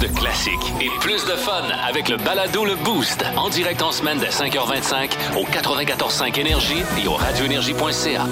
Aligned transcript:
De 0.00 0.08
classiques 0.08 0.72
et 0.80 0.88
plus 1.00 1.24
de 1.24 1.36
fun 1.36 1.62
avec 1.86 2.08
le 2.08 2.16
balado 2.16 2.64
Le 2.64 2.74
Boost. 2.74 3.24
En 3.36 3.48
direct 3.48 3.80
en 3.80 3.92
semaine 3.92 4.18
dès 4.18 4.28
5h25 4.28 5.10
au 5.36 5.44
94.5 5.44 6.40
Énergie 6.40 6.82
et 7.02 7.06
au 7.06 7.14
radioénergie.ca. 7.14 8.26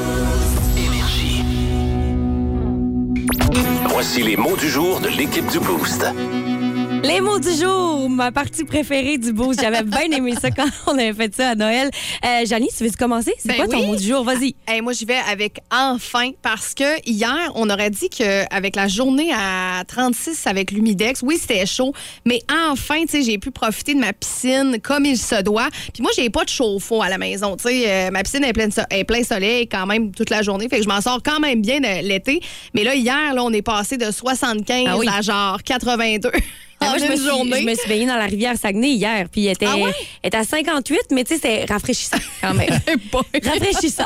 Énergie. 0.77 1.45
Voici 3.87 4.23
les 4.23 4.37
mots 4.37 4.57
du 4.57 4.69
jour 4.69 5.01
de 5.01 5.09
l'équipe 5.09 5.47
du 5.47 5.61
Boost. 5.61 6.05
Les 7.05 7.21
mots 7.21 7.41
du 7.41 7.51
jour, 7.53 8.09
ma 8.09 8.31
partie 8.31 8.65
préférée 8.65 9.19
du 9.19 9.33
boost. 9.33 9.61
J'avais 9.61 9.83
bien 9.83 10.03
aimé 10.17 10.35
ça 10.41 10.51
quand 10.53 10.69
on 10.87 10.93
avait 10.93 11.13
fait 11.13 11.35
ça 11.35 11.51
à 11.51 11.55
Noël. 11.57 11.91
Euh, 12.25 12.47
Janie, 12.47 12.69
tu 12.77 12.85
veux 12.85 12.91
commencer? 12.93 13.33
C'est 13.39 13.49
Ben 13.49 13.57
quoi 13.57 13.67
ton 13.67 13.81
oui. 13.81 13.87
mot 13.89 13.97
du 13.97 14.07
jour? 14.07 14.23
Vas-y. 14.25 14.55
Hey, 14.69 14.81
moi, 14.83 14.93
j'y 14.93 15.05
vais 15.05 15.19
avec 15.29 15.59
enfin 15.73 16.31
parce 16.43 16.75
que 16.75 16.85
hier, 17.05 17.51
on 17.57 17.69
aurait 17.71 17.91
dit 17.91 18.09
qu'avec 18.09 18.77
la 18.77 18.87
journée 18.87 19.31
à 19.35 19.83
36 19.89 20.47
avec 20.47 20.71
l'humidex, 20.71 21.23
oui, 21.23 21.39
c'était 21.41 21.67
chaud, 21.67 21.93
mais 22.25 22.41
enfin, 22.71 23.01
tu 23.03 23.09
sais, 23.19 23.23
j'ai 23.23 23.39
pu 23.39 23.51
profiter 23.51 23.95
de 23.95 24.01
ma 24.01 24.13
piscine 24.13 24.79
comme 24.81 25.05
il 25.05 25.19
se 25.19 25.43
doit. 25.43 25.69
Puis 25.93 26.03
moi, 26.03 26.13
j'ai 26.17 26.31
pas 26.31 26.45
de 26.45 26.51
chauffe-eau 26.51 27.03
à 27.03 27.09
la 27.09 27.19
maison. 27.19 27.57
Tu 27.57 27.65
sais, 27.69 27.85
euh, 27.91 28.11
ma 28.13 28.23
piscine 28.23 28.45
est 28.45 28.53
pleine, 28.53 28.71
so- 28.71 28.83
est 28.91 29.05
plein 29.05 29.25
soleil 29.25 29.67
quand 29.67 29.87
même 29.87 30.13
toute 30.13 30.31
la 30.31 30.43
journée. 30.43 30.69
Fait 30.69 30.79
que 30.79 30.85
je 30.85 30.89
m'en 30.89 31.01
sors 31.01 31.21
quand 31.25 31.41
même 31.41 31.63
bien 31.63 31.81
de 31.81 32.07
l'été. 32.07 32.41
Mais 32.75 32.85
là, 32.85 32.95
hier, 32.95 33.35
là, 33.35 33.43
on 33.43 33.53
est 33.53 33.63
passé 33.63 33.97
de 33.97 34.09
75 34.11 34.85
Ah 34.89 34.99
oui. 34.99 35.09
à 35.13 35.21
genre 35.21 35.63
82. 35.65 36.31
Ben, 36.83 36.87
en 36.87 36.91
moi, 36.91 36.99
je 36.99 37.05
me, 37.13 37.17
suis, 37.17 37.27
journée. 37.27 37.61
je 37.61 37.67
me 37.67 37.75
suis 37.75 37.89
baignée 37.89 38.07
dans 38.07 38.17
la 38.17 38.27
rivière 38.27 38.57
Saguenay 38.57 38.91
hier, 38.93 39.27
puis 39.31 39.47
elle 39.47 39.53
était, 39.53 39.67
Ah 39.69 39.77
ouais? 39.77 39.93
elle 40.23 40.29
était 40.29 40.37
à 40.37 40.45
58, 40.45 40.99
mais 41.13 41.25
tu 41.25 41.35
sais, 41.35 41.41
c'était 41.41 41.65
rafraîchissant 41.73 42.19
quand 42.41 42.55
même. 42.55 42.69
rafraîchissant. 43.45 44.05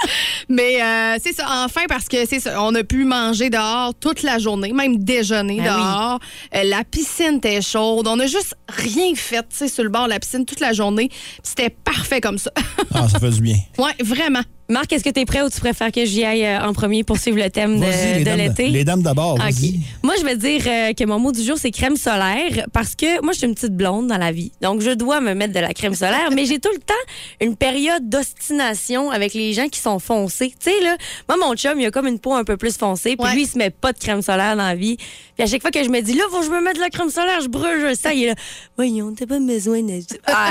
Mais 0.48 0.82
euh, 0.82 1.16
c'est 1.22 1.34
ça, 1.34 1.46
enfin, 1.64 1.82
parce 1.88 2.06
que 2.06 2.26
c'est 2.26 2.40
ça, 2.40 2.62
on 2.62 2.74
a 2.74 2.82
pu 2.84 3.04
manger 3.04 3.50
dehors 3.50 3.94
toute 3.94 4.22
la 4.22 4.38
journée, 4.38 4.72
même 4.72 4.96
déjeuner 4.98 5.56
Ben 5.58 5.64
dehors. 5.64 6.18
Euh, 6.54 6.62
la 6.64 6.84
piscine 6.84 7.36
était 7.36 7.60
chaude. 7.60 8.06
On 8.08 8.18
a 8.18 8.26
juste 8.26 8.54
rien 8.68 9.14
fait, 9.14 9.42
tu 9.48 9.56
sais, 9.56 9.68
sur 9.68 9.84
le 9.84 9.90
bord 9.90 10.04
de 10.04 10.10
la 10.10 10.18
piscine 10.20 10.44
toute 10.44 10.60
la 10.60 10.72
journée. 10.72 11.10
C'était 11.42 11.70
parfait 11.70 12.20
comme 12.20 12.38
ça. 12.38 12.50
Ah, 12.94 13.08
ça 13.08 13.18
fait 13.18 13.30
du 13.30 13.40
bien. 13.40 13.56
ouais, 13.78 13.94
vraiment. 14.00 14.42
Marc, 14.70 14.92
est-ce 14.92 15.02
que 15.02 15.08
tu 15.08 15.20
es 15.20 15.24
prêt 15.24 15.40
ou 15.40 15.48
tu 15.48 15.60
préfères 15.60 15.90
que 15.90 16.04
j'y 16.04 16.24
aille 16.24 16.44
euh, 16.44 16.60
en 16.60 16.74
premier 16.74 17.02
pour 17.02 17.16
suivre 17.16 17.38
le 17.38 17.48
thème 17.48 17.80
de, 17.80 17.86
les, 17.86 18.18
de 18.20 18.24
dames, 18.24 18.36
l'été? 18.38 18.68
les 18.68 18.84
dames 18.84 19.00
d'abord. 19.02 19.36
OK. 19.36 19.70
Moi, 20.02 20.12
je 20.20 20.24
vais 20.26 20.36
dire 20.36 20.62
euh, 20.66 20.92
que 20.92 21.04
mon 21.06 21.18
mot 21.18 21.32
du 21.32 21.42
jour, 21.42 21.56
c'est 21.58 21.70
crème 21.70 21.96
solaire 21.96 22.66
parce 22.74 22.94
que 22.94 23.22
moi, 23.22 23.32
je 23.32 23.38
suis 23.38 23.46
une 23.46 23.54
petite 23.54 23.74
blonde 23.74 24.08
dans 24.08 24.18
la 24.18 24.30
vie. 24.30 24.52
Donc, 24.60 24.82
je 24.82 24.90
dois 24.90 25.22
me 25.22 25.32
mettre 25.32 25.54
de 25.54 25.60
la 25.60 25.72
crème 25.72 25.94
solaire, 25.94 26.28
mais 26.34 26.44
j'ai 26.44 26.58
tout 26.58 26.68
le 26.70 26.80
temps 26.80 26.92
une 27.40 27.56
période 27.56 28.10
d'ostination 28.10 29.10
avec 29.10 29.32
les 29.32 29.54
gens 29.54 29.68
qui 29.68 29.80
sont 29.80 29.98
foncés. 29.98 30.52
Tu 30.62 30.70
sais, 30.70 30.80
là, 30.82 30.98
moi, 31.30 31.38
mon 31.42 31.54
chum, 31.56 31.80
il 31.80 31.86
a 31.86 31.90
comme 31.90 32.06
une 32.06 32.18
peau 32.18 32.34
un 32.34 32.44
peu 32.44 32.58
plus 32.58 32.76
foncée, 32.76 33.16
puis 33.16 33.26
Ouais. 33.26 33.34
lui, 33.34 33.44
il 33.44 33.48
se 33.48 33.56
met 33.56 33.70
pas 33.70 33.94
de 33.94 33.98
crème 33.98 34.20
solaire 34.20 34.54
dans 34.54 34.66
la 34.66 34.74
vie. 34.74 34.98
Puis 34.98 35.44
à 35.44 35.46
chaque 35.46 35.62
fois 35.62 35.70
que 35.70 35.82
je 35.82 35.88
me 35.88 36.00
dis, 36.02 36.12
là, 36.12 36.24
faut 36.30 36.40
que 36.40 36.44
je 36.44 36.50
me 36.50 36.60
mette 36.60 36.76
de 36.76 36.80
la 36.80 36.90
crème 36.90 37.08
solaire, 37.08 37.40
je 37.40 37.48
brûle, 37.48 37.86
je 37.88 37.94
sais, 37.94 38.14
il 38.14 38.24
est 38.24 38.26
là, 38.28 38.34
voyons, 38.76 39.14
t'as 39.16 39.24
pas 39.24 39.38
besoin 39.40 39.80
de. 39.82 40.00
Ah, 40.26 40.50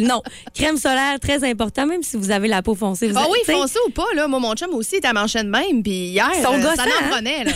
non. 0.00 0.22
Crème 0.54 0.78
solaire, 0.78 1.20
très 1.20 1.44
important, 1.46 1.84
même 1.84 2.02
si 2.02 2.16
vous 2.16 2.30
avez 2.30 2.48
la 2.48 2.62
peau 2.62 2.74
foncée. 2.74 3.08
Vous 3.08 3.18
Ah 3.18 3.26
oui, 3.34 3.40
tu 3.44 3.52
sais, 3.52 3.58
foncé 3.58 3.78
ou 3.86 3.90
pas, 3.90 4.06
là. 4.14 4.28
Moi, 4.28 4.38
mon 4.40 4.54
chum 4.54 4.72
aussi 4.74 4.96
était 4.96 5.08
à 5.08 5.12
mancher 5.12 5.42
de 5.42 5.48
même. 5.48 5.82
Puis 5.82 5.92
hier, 5.92 6.30
Ils 6.36 6.42
sont 6.42 6.54
euh, 6.54 6.74
ça 6.74 6.82
hein? 6.82 7.06
en 7.06 7.10
prenait, 7.10 7.44
là. 7.44 7.52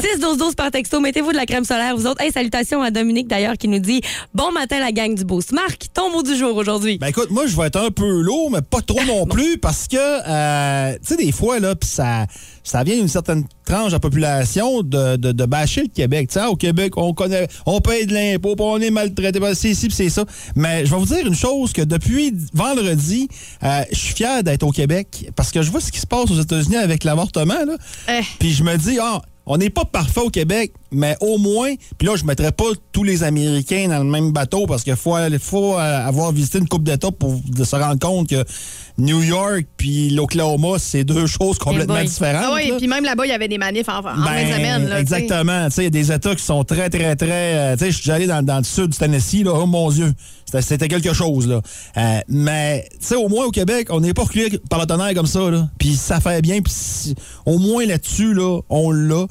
6 0.00 0.20
12 0.20 0.38
12 0.38 0.54
par 0.54 0.70
texto, 0.70 1.00
mettez-vous 1.00 1.32
de 1.32 1.36
la 1.36 1.46
crème 1.46 1.64
solaire, 1.64 1.96
vous 1.96 2.06
autres. 2.06 2.22
Hey, 2.22 2.32
salutations 2.32 2.82
à 2.82 2.90
Dominique 2.90 3.28
d'ailleurs 3.28 3.56
qui 3.56 3.68
nous 3.68 3.78
dit 3.78 4.00
Bon 4.34 4.52
matin 4.52 4.78
la 4.80 4.92
gang 4.92 5.14
du 5.14 5.24
Boost. 5.24 5.52
Marc, 5.52 5.86
ton 5.92 6.10
mot 6.10 6.22
du 6.22 6.36
jour 6.36 6.56
aujourd'hui. 6.56 6.98
Ben 6.98 7.08
écoute, 7.08 7.30
moi, 7.30 7.46
je 7.46 7.56
vais 7.56 7.66
être 7.66 7.80
un 7.80 7.90
peu 7.90 8.20
lourd, 8.20 8.50
mais 8.50 8.62
pas 8.62 8.80
trop 8.80 9.02
non 9.04 9.26
plus, 9.30 9.58
parce 9.58 9.88
que, 9.88 9.96
euh, 9.96 10.92
tu 10.94 11.08
sais, 11.08 11.16
des 11.16 11.32
fois, 11.32 11.58
là, 11.60 11.74
pis 11.74 11.86
ça, 11.86 12.26
ça 12.62 12.82
vient 12.84 12.96
d'une 12.96 13.08
certaine 13.08 13.44
tranche 13.64 13.88
de 13.88 13.92
la 13.92 14.00
population 14.00 14.82
de, 14.82 15.16
de, 15.16 15.32
de 15.32 15.44
bâcher 15.46 15.82
le 15.82 15.88
Québec. 15.88 16.28
Tu 16.28 16.38
sais, 16.38 16.46
au 16.46 16.56
Québec, 16.56 16.96
on 16.96 17.12
connaît, 17.14 17.48
on 17.66 17.80
paye 17.80 18.06
de 18.06 18.14
l'impôt, 18.14 18.56
puis 18.56 18.64
on 18.66 18.78
est 18.78 18.90
maltraité, 18.90 19.40
ben, 19.40 19.54
c'est 19.54 19.70
ici, 19.70 19.86
puis 19.86 19.96
c'est 19.96 20.10
ça. 20.10 20.24
Mais 20.54 20.84
je 20.84 20.90
vais 20.90 20.98
vous 20.98 21.06
dire 21.06 21.26
une 21.26 21.34
chose, 21.34 21.72
que 21.72 21.82
depuis 21.82 22.34
vendredi, 22.52 23.28
euh, 23.62 23.82
je 23.90 23.96
suis 23.98 24.14
fier 24.14 24.42
d'être 24.42 24.57
au 24.62 24.70
Québec, 24.70 25.30
parce 25.36 25.50
que 25.50 25.62
je 25.62 25.70
vois 25.70 25.80
ce 25.80 25.92
qui 25.92 26.00
se 26.00 26.06
passe 26.06 26.30
aux 26.30 26.40
États-Unis 26.40 26.76
avec 26.76 27.04
l'avortement, 27.04 27.64
là. 27.64 27.76
Eh. 28.08 28.22
Puis 28.38 28.52
je 28.52 28.64
me 28.64 28.76
dis, 28.76 28.98
ah, 29.00 29.22
on 29.46 29.56
n'est 29.56 29.70
pas 29.70 29.84
parfait 29.84 30.20
au 30.20 30.30
Québec, 30.30 30.72
mais 30.90 31.16
au 31.20 31.38
moins, 31.38 31.74
puis 31.98 32.08
là, 32.08 32.16
je 32.16 32.22
ne 32.22 32.26
mettrais 32.28 32.52
pas 32.52 32.64
tous 32.92 33.04
les 33.04 33.22
Américains 33.22 33.86
dans 33.88 33.98
le 33.98 34.04
même 34.10 34.32
bateau 34.32 34.66
parce 34.66 34.82
qu'il 34.84 34.96
faut, 34.96 35.16
faut 35.40 35.74
euh, 35.78 36.06
avoir 36.06 36.32
visité 36.32 36.58
une 36.58 36.68
coupe 36.68 36.84
d'État 36.84 37.10
pour 37.10 37.40
se 37.62 37.76
rendre 37.76 37.98
compte 37.98 38.28
que 38.28 38.44
New 38.98 39.22
York 39.22 39.66
puis 39.76 40.10
l'Oklahoma, 40.10 40.78
c'est 40.78 41.04
deux 41.04 41.26
choses 41.26 41.58
complètement 41.58 42.02
différentes. 42.02 42.44
Ah 42.46 42.52
oui, 42.54 42.72
puis 42.78 42.88
même 42.88 43.04
là-bas, 43.04 43.26
il 43.26 43.30
y 43.30 43.32
avait 43.32 43.48
des 43.48 43.58
manifs 43.58 43.88
en, 43.88 43.98
en 43.98 44.02
fin 44.02 44.14
de 44.16 44.24
Ben, 44.24 44.52
semaine. 44.54 44.88
Là, 44.88 45.00
exactement. 45.00 45.66
Tu 45.66 45.70
sais, 45.72 45.82
Il 45.82 45.84
y 45.84 45.86
a 45.86 45.90
des 45.90 46.12
États 46.12 46.34
qui 46.34 46.42
sont 46.44 46.64
très, 46.64 46.90
très, 46.90 47.14
très. 47.16 47.28
euh, 47.30 47.76
tu 47.76 47.84
sais, 47.84 47.90
je 47.92 48.00
suis 48.02 48.10
allé 48.10 48.26
dans, 48.26 48.42
dans 48.44 48.58
le 48.58 48.64
sud 48.64 48.88
du 48.88 48.98
Tennessee, 48.98 49.44
là. 49.44 49.52
Oh 49.54 49.66
mon 49.66 49.90
Dieu. 49.90 50.12
C'était- 50.60 50.88
quelque 50.88 51.12
chose, 51.12 51.46
là. 51.46 51.60
Euh, 51.98 52.20
mais, 52.28 52.88
tu 52.98 53.06
sais, 53.08 53.14
au 53.16 53.28
moins 53.28 53.44
au 53.44 53.50
Québec, 53.50 53.88
on 53.90 54.00
n'est 54.00 54.14
pas 54.14 54.22
reculé 54.22 54.58
par 54.70 54.80
le 54.80 54.86
tonnerre 54.86 55.12
comme 55.14 55.26
ça, 55.26 55.50
là. 55.50 55.68
Puis 55.78 55.94
ça 55.94 56.20
fait 56.20 56.40
bien. 56.40 56.62
Puis 56.62 56.72
si- 56.74 57.14
au 57.44 57.58
moins 57.58 57.84
là-dessus, 57.84 58.32
là, 58.34 58.60
on 58.70 58.90
l'a. 58.90 59.26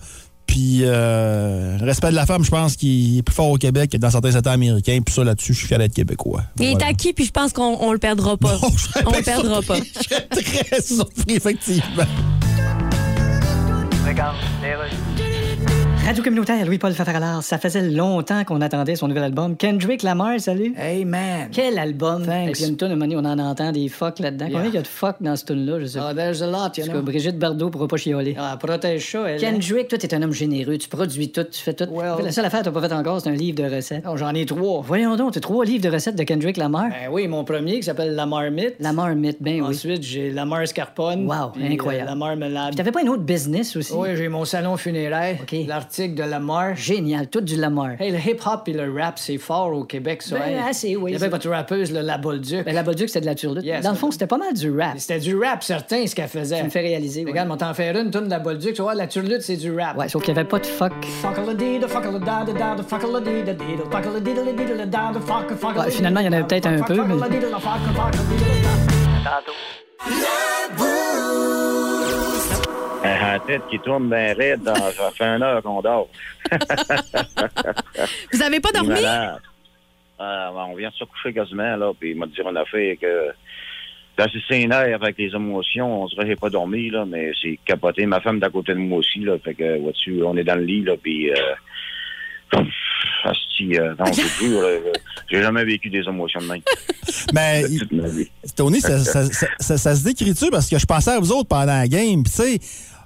Puis, 0.58 0.80
euh, 0.82 1.78
le 1.78 1.86
respect 1.86 2.10
de 2.10 2.16
la 2.16 2.26
femme, 2.26 2.44
je 2.44 2.50
pense 2.50 2.76
qu'il 2.76 3.20
est 3.20 3.22
plus 3.22 3.36
fort 3.36 3.52
au 3.52 3.58
Québec 3.58 3.92
que 3.92 3.98
dans 3.98 4.10
certains 4.10 4.32
États 4.32 4.54
américains. 4.54 4.98
Puis 5.06 5.14
ça, 5.14 5.24
là-dessus, 5.24 5.54
je 5.54 5.60
suis 5.60 5.68
fier 5.68 5.78
d'être 5.78 5.94
québécois. 5.94 6.42
Il 6.60 6.66
est 6.66 6.82
acquis, 6.82 7.14
puis 7.14 7.26
je 7.26 7.32
pense 7.32 7.54
qu'on 7.54 7.78
on 7.80 7.92
le 7.92 8.00
perdra 8.00 8.38
pas. 8.38 8.58
Bon, 8.58 8.72
on 9.06 9.12
le 9.12 9.22
perdra 9.24 9.62
pas. 9.62 9.78
Je 9.78 10.10
serais 10.10 10.64
très 10.64 10.82
surpris, 10.82 11.36
effectivement. 11.36 12.06
Radio 16.08 16.24
communautaire 16.24 16.66
Louis-Paul 16.66 16.94
Fafaralard, 16.94 17.44
ça 17.44 17.58
faisait 17.58 17.82
longtemps 17.82 18.46
qu'on 18.46 18.62
attendait 18.62 18.96
son 18.96 19.10
nouvel 19.10 19.24
album. 19.24 19.58
Kendrick 19.58 20.04
Lamar, 20.04 20.40
salut. 20.40 20.74
Hey 20.78 21.04
man. 21.04 21.50
Quel 21.52 21.78
album! 21.78 22.26
Thanks. 22.26 22.48
Et 22.48 22.52
puis 22.54 22.62
il 22.62 22.64
y 22.64 22.66
a 22.66 22.68
une 22.70 22.78
tonne, 22.78 23.14
on 23.14 23.26
en 23.26 23.38
entend 23.40 23.74
des 23.74 23.90
fuck 23.90 24.20
là-dedans. 24.20 24.46
Yeah. 24.46 24.54
Combien 24.56 24.70
il 24.70 24.76
y 24.76 24.78
a 24.78 24.82
de 24.84 24.88
fuck 24.88 25.18
dans 25.20 25.36
ce 25.36 25.44
tune-là, 25.44 25.82
je 25.82 25.86
sais 25.86 26.00
pas. 26.00 26.12
Oh, 26.12 26.16
there's 26.16 26.42
a 26.42 26.48
lot, 26.48 26.78
you 26.78 26.84
En 26.84 26.86
tout 26.86 26.92
cas, 26.94 26.98
know. 27.00 27.02
Brigitte 27.02 27.38
Bardot 27.38 27.70
pourra 27.70 27.90
pas 27.90 27.98
chialer. 27.98 28.38
Ah, 28.40 28.56
protège 28.58 29.12
ça, 29.12 29.30
elle. 29.30 29.36
hein? 29.44 29.52
Kendrick, 29.52 29.90
toi, 29.90 29.98
t'es 29.98 30.14
un 30.14 30.24
homme 30.24 30.32
généreux. 30.32 30.78
Tu 30.78 30.88
produis 30.88 31.30
tout, 31.30 31.44
tu 31.44 31.62
fais 31.62 31.74
tout. 31.74 31.88
Well- 31.92 32.24
La 32.24 32.32
seule 32.32 32.46
affaire 32.46 32.62
que 32.62 32.66
t'as 32.66 32.72
pas 32.72 32.88
fait 32.88 32.94
encore, 32.94 33.20
c'est 33.20 33.30
un 33.30 33.34
livre 33.34 33.62
de 33.62 33.76
recettes. 33.76 34.06
Non, 34.06 34.16
j'en 34.16 34.34
ai 34.34 34.46
trois. 34.46 34.82
Voyons 34.88 35.18
donc, 35.18 35.34
t'as 35.34 35.42
trois 35.42 35.66
livres 35.66 35.84
de 35.84 35.94
recettes 35.94 36.16
de 36.16 36.24
Kendrick 36.24 36.56
Lamar. 36.56 36.88
Ben 36.90 37.12
oui, 37.12 37.28
mon 37.28 37.44
premier 37.44 37.76
qui 37.80 37.84
s'appelle 37.84 38.16
La 38.16 38.26
Marmite. 38.26 38.76
La 38.80 38.94
marmite, 38.94 39.40
ben 39.42 39.62
oui. 39.62 39.68
Ensuite, 39.76 40.04
j'ai 40.04 40.32
La 40.32 40.46
Mascarpone. 40.46 41.28
Wow, 41.28 41.50
puis, 41.54 41.68
incroyable. 41.68 42.06
euh, 42.08 42.12
la 42.12 42.16
Marmelade. 42.16 42.68
Puis 42.70 42.78
t'avais 42.78 42.92
pas 42.94 43.02
un 43.04 43.08
autre 43.08 43.24
business 43.24 43.76
aussi? 43.76 43.92
Oui, 43.94 44.16
j'ai 44.16 44.30
mon 44.30 44.46
salon 44.46 44.78
funéraire. 44.78 45.40
OK. 45.42 45.68
L'article 45.98 46.24
de 46.24 46.30
Lamar. 46.30 46.76
Génial, 46.76 47.28
tout 47.28 47.42
du 47.42 47.56
Lamar. 47.56 48.00
Hey, 48.00 48.12
le 48.12 48.20
hip-hop 48.20 48.68
et 48.68 48.74
le 48.74 48.94
rap, 48.94 49.18
c'est 49.18 49.38
fort 49.38 49.74
au 49.74 49.84
Québec, 49.84 50.22
ça. 50.22 50.38
Ben, 50.38 50.50
hey. 50.50 50.58
assez, 50.70 50.96
oui. 50.96 51.12
Il 51.12 51.14
y 51.14 51.16
avait 51.16 51.30
votre 51.30 51.50
rappeuse, 51.50 51.92
là, 51.92 52.04
La 52.04 52.18
Bolduc. 52.20 52.66
Ben, 52.66 52.76
la 52.76 52.84
Bolduc, 52.84 53.10
c'était 53.10 53.22
de 53.22 53.26
la 53.26 53.34
turlute. 53.36 53.64
Yes. 53.64 53.84
Dans 53.84 53.92
le 53.92 53.96
fond, 53.96 54.12
c'était 54.12 54.28
pas 54.28 54.38
mal 54.38 54.54
du 54.54 54.70
rap. 54.72 54.94
C'était 54.98 55.20
du 55.20 55.36
rap 55.36 55.64
certain, 55.64 56.06
ce 56.06 56.14
qu'elle 56.14 56.28
faisait. 56.28 56.60
Tu 56.60 56.66
me 56.66 56.70
fais 56.70 56.82
réaliser, 56.82 57.24
ouais. 57.24 57.32
Regarde, 57.32 57.50
on 57.52 57.58
t'en 57.58 57.74
fait 57.74 57.90
une, 58.00 58.12
tourne 58.12 58.26
de 58.26 58.30
La 58.30 58.40
Bolduc. 58.40 58.74
Tu 58.74 58.82
vois, 58.82 58.94
la 58.94 59.08
turlute, 59.08 59.42
c'est 59.42 59.58
du 59.58 59.76
rap. 59.76 59.98
Ouais, 59.98 60.08
sauf 60.08 60.22
qu'il 60.24 60.36
y 60.36 60.38
avait 60.38 60.48
pas 60.48 60.60
de 60.60 60.66
fuck. 60.66 60.94
Ouais, 65.78 65.92
finalement, 65.92 66.20
il 66.20 66.26
y 66.26 66.30
en 66.30 66.34
avait 66.34 66.44
peut-être 66.44 66.68
un 66.68 66.82
peu, 66.82 67.02
mais- 67.04 67.16
En 73.08 73.40
tête 73.46 73.62
qui 73.70 73.80
tourne 73.80 74.10
bien 74.10 74.34
raide, 74.34 74.64
dans, 74.64 74.76
ça 74.76 75.12
fait 75.16 75.24
une 75.26 75.44
heure 75.44 75.62
qu'on 75.64 75.82
dort. 75.82 76.08
Vous 78.34 78.42
avez 78.42 78.60
pas 78.60 78.72
dormi? 78.72 78.96
Ah, 80.20 80.52
on 80.70 80.76
vient 80.76 80.90
de 80.90 80.94
se 80.96 81.04
coucher 81.04 81.32
quasiment, 81.34 81.76
là, 81.76 81.92
puis 82.00 82.12
il 82.12 82.18
m'a 82.18 82.26
dit 82.26 82.42
une 82.42 82.58
affaire 82.58 82.96
que 83.00 83.30
dans 84.18 84.26
ces 84.32 84.42
scénaires 84.50 84.96
avec 85.00 85.16
les 85.20 85.28
émotions, 85.36 86.04
on 86.04 86.08
dirait 86.08 86.24
que 86.24 86.30
j'ai 86.30 86.36
pas 86.36 86.50
dormi, 86.50 86.90
là, 86.90 87.06
mais 87.06 87.32
c'est 87.40 87.60
capoté. 87.66 88.06
Ma 88.08 88.20
femme 88.20 88.40
d'à 88.40 88.50
côté 88.50 88.74
de 88.74 88.80
moi 88.80 88.98
aussi, 89.00 89.20
là, 89.20 89.38
fait 89.44 89.54
que, 89.54 89.80
vois-tu, 89.80 90.24
on 90.24 90.36
est 90.38 90.44
dans 90.44 90.56
le 90.56 90.64
lit, 90.64 90.84
là, 90.84 90.94
puis... 91.02 91.30
Euh, 91.32 91.36
asti, 93.26 93.78
euh, 93.78 93.94
non, 94.00 94.06
c'est 94.12 94.40
dur, 94.48 94.62
là. 94.62 94.70
J'ai 95.30 95.42
jamais 95.42 95.66
vécu 95.66 95.90
des 95.90 96.00
émotions 96.00 96.40
de 96.40 96.48
même. 96.48 96.62
Mais 97.34 97.62
de 97.70 97.80
toute 97.80 97.92
ma 97.92 98.08
vie. 98.08 98.30
Tony, 98.56 98.80
ça, 98.80 98.98
ça, 99.00 99.26
ça, 99.26 99.48
ça- 99.60 99.78
ça 99.78 99.96
se 99.96 100.04
décrit-tu? 100.04 100.50
Parce 100.50 100.70
que 100.70 100.80
je 100.80 100.86
pensais 100.86 101.12
à 101.12 101.20
vous 101.20 101.32
autres 101.34 101.50
pendant 101.50 101.66
la 101.78 101.88
game, 101.88 102.24
tu 102.24 102.32
sais, 102.32 102.60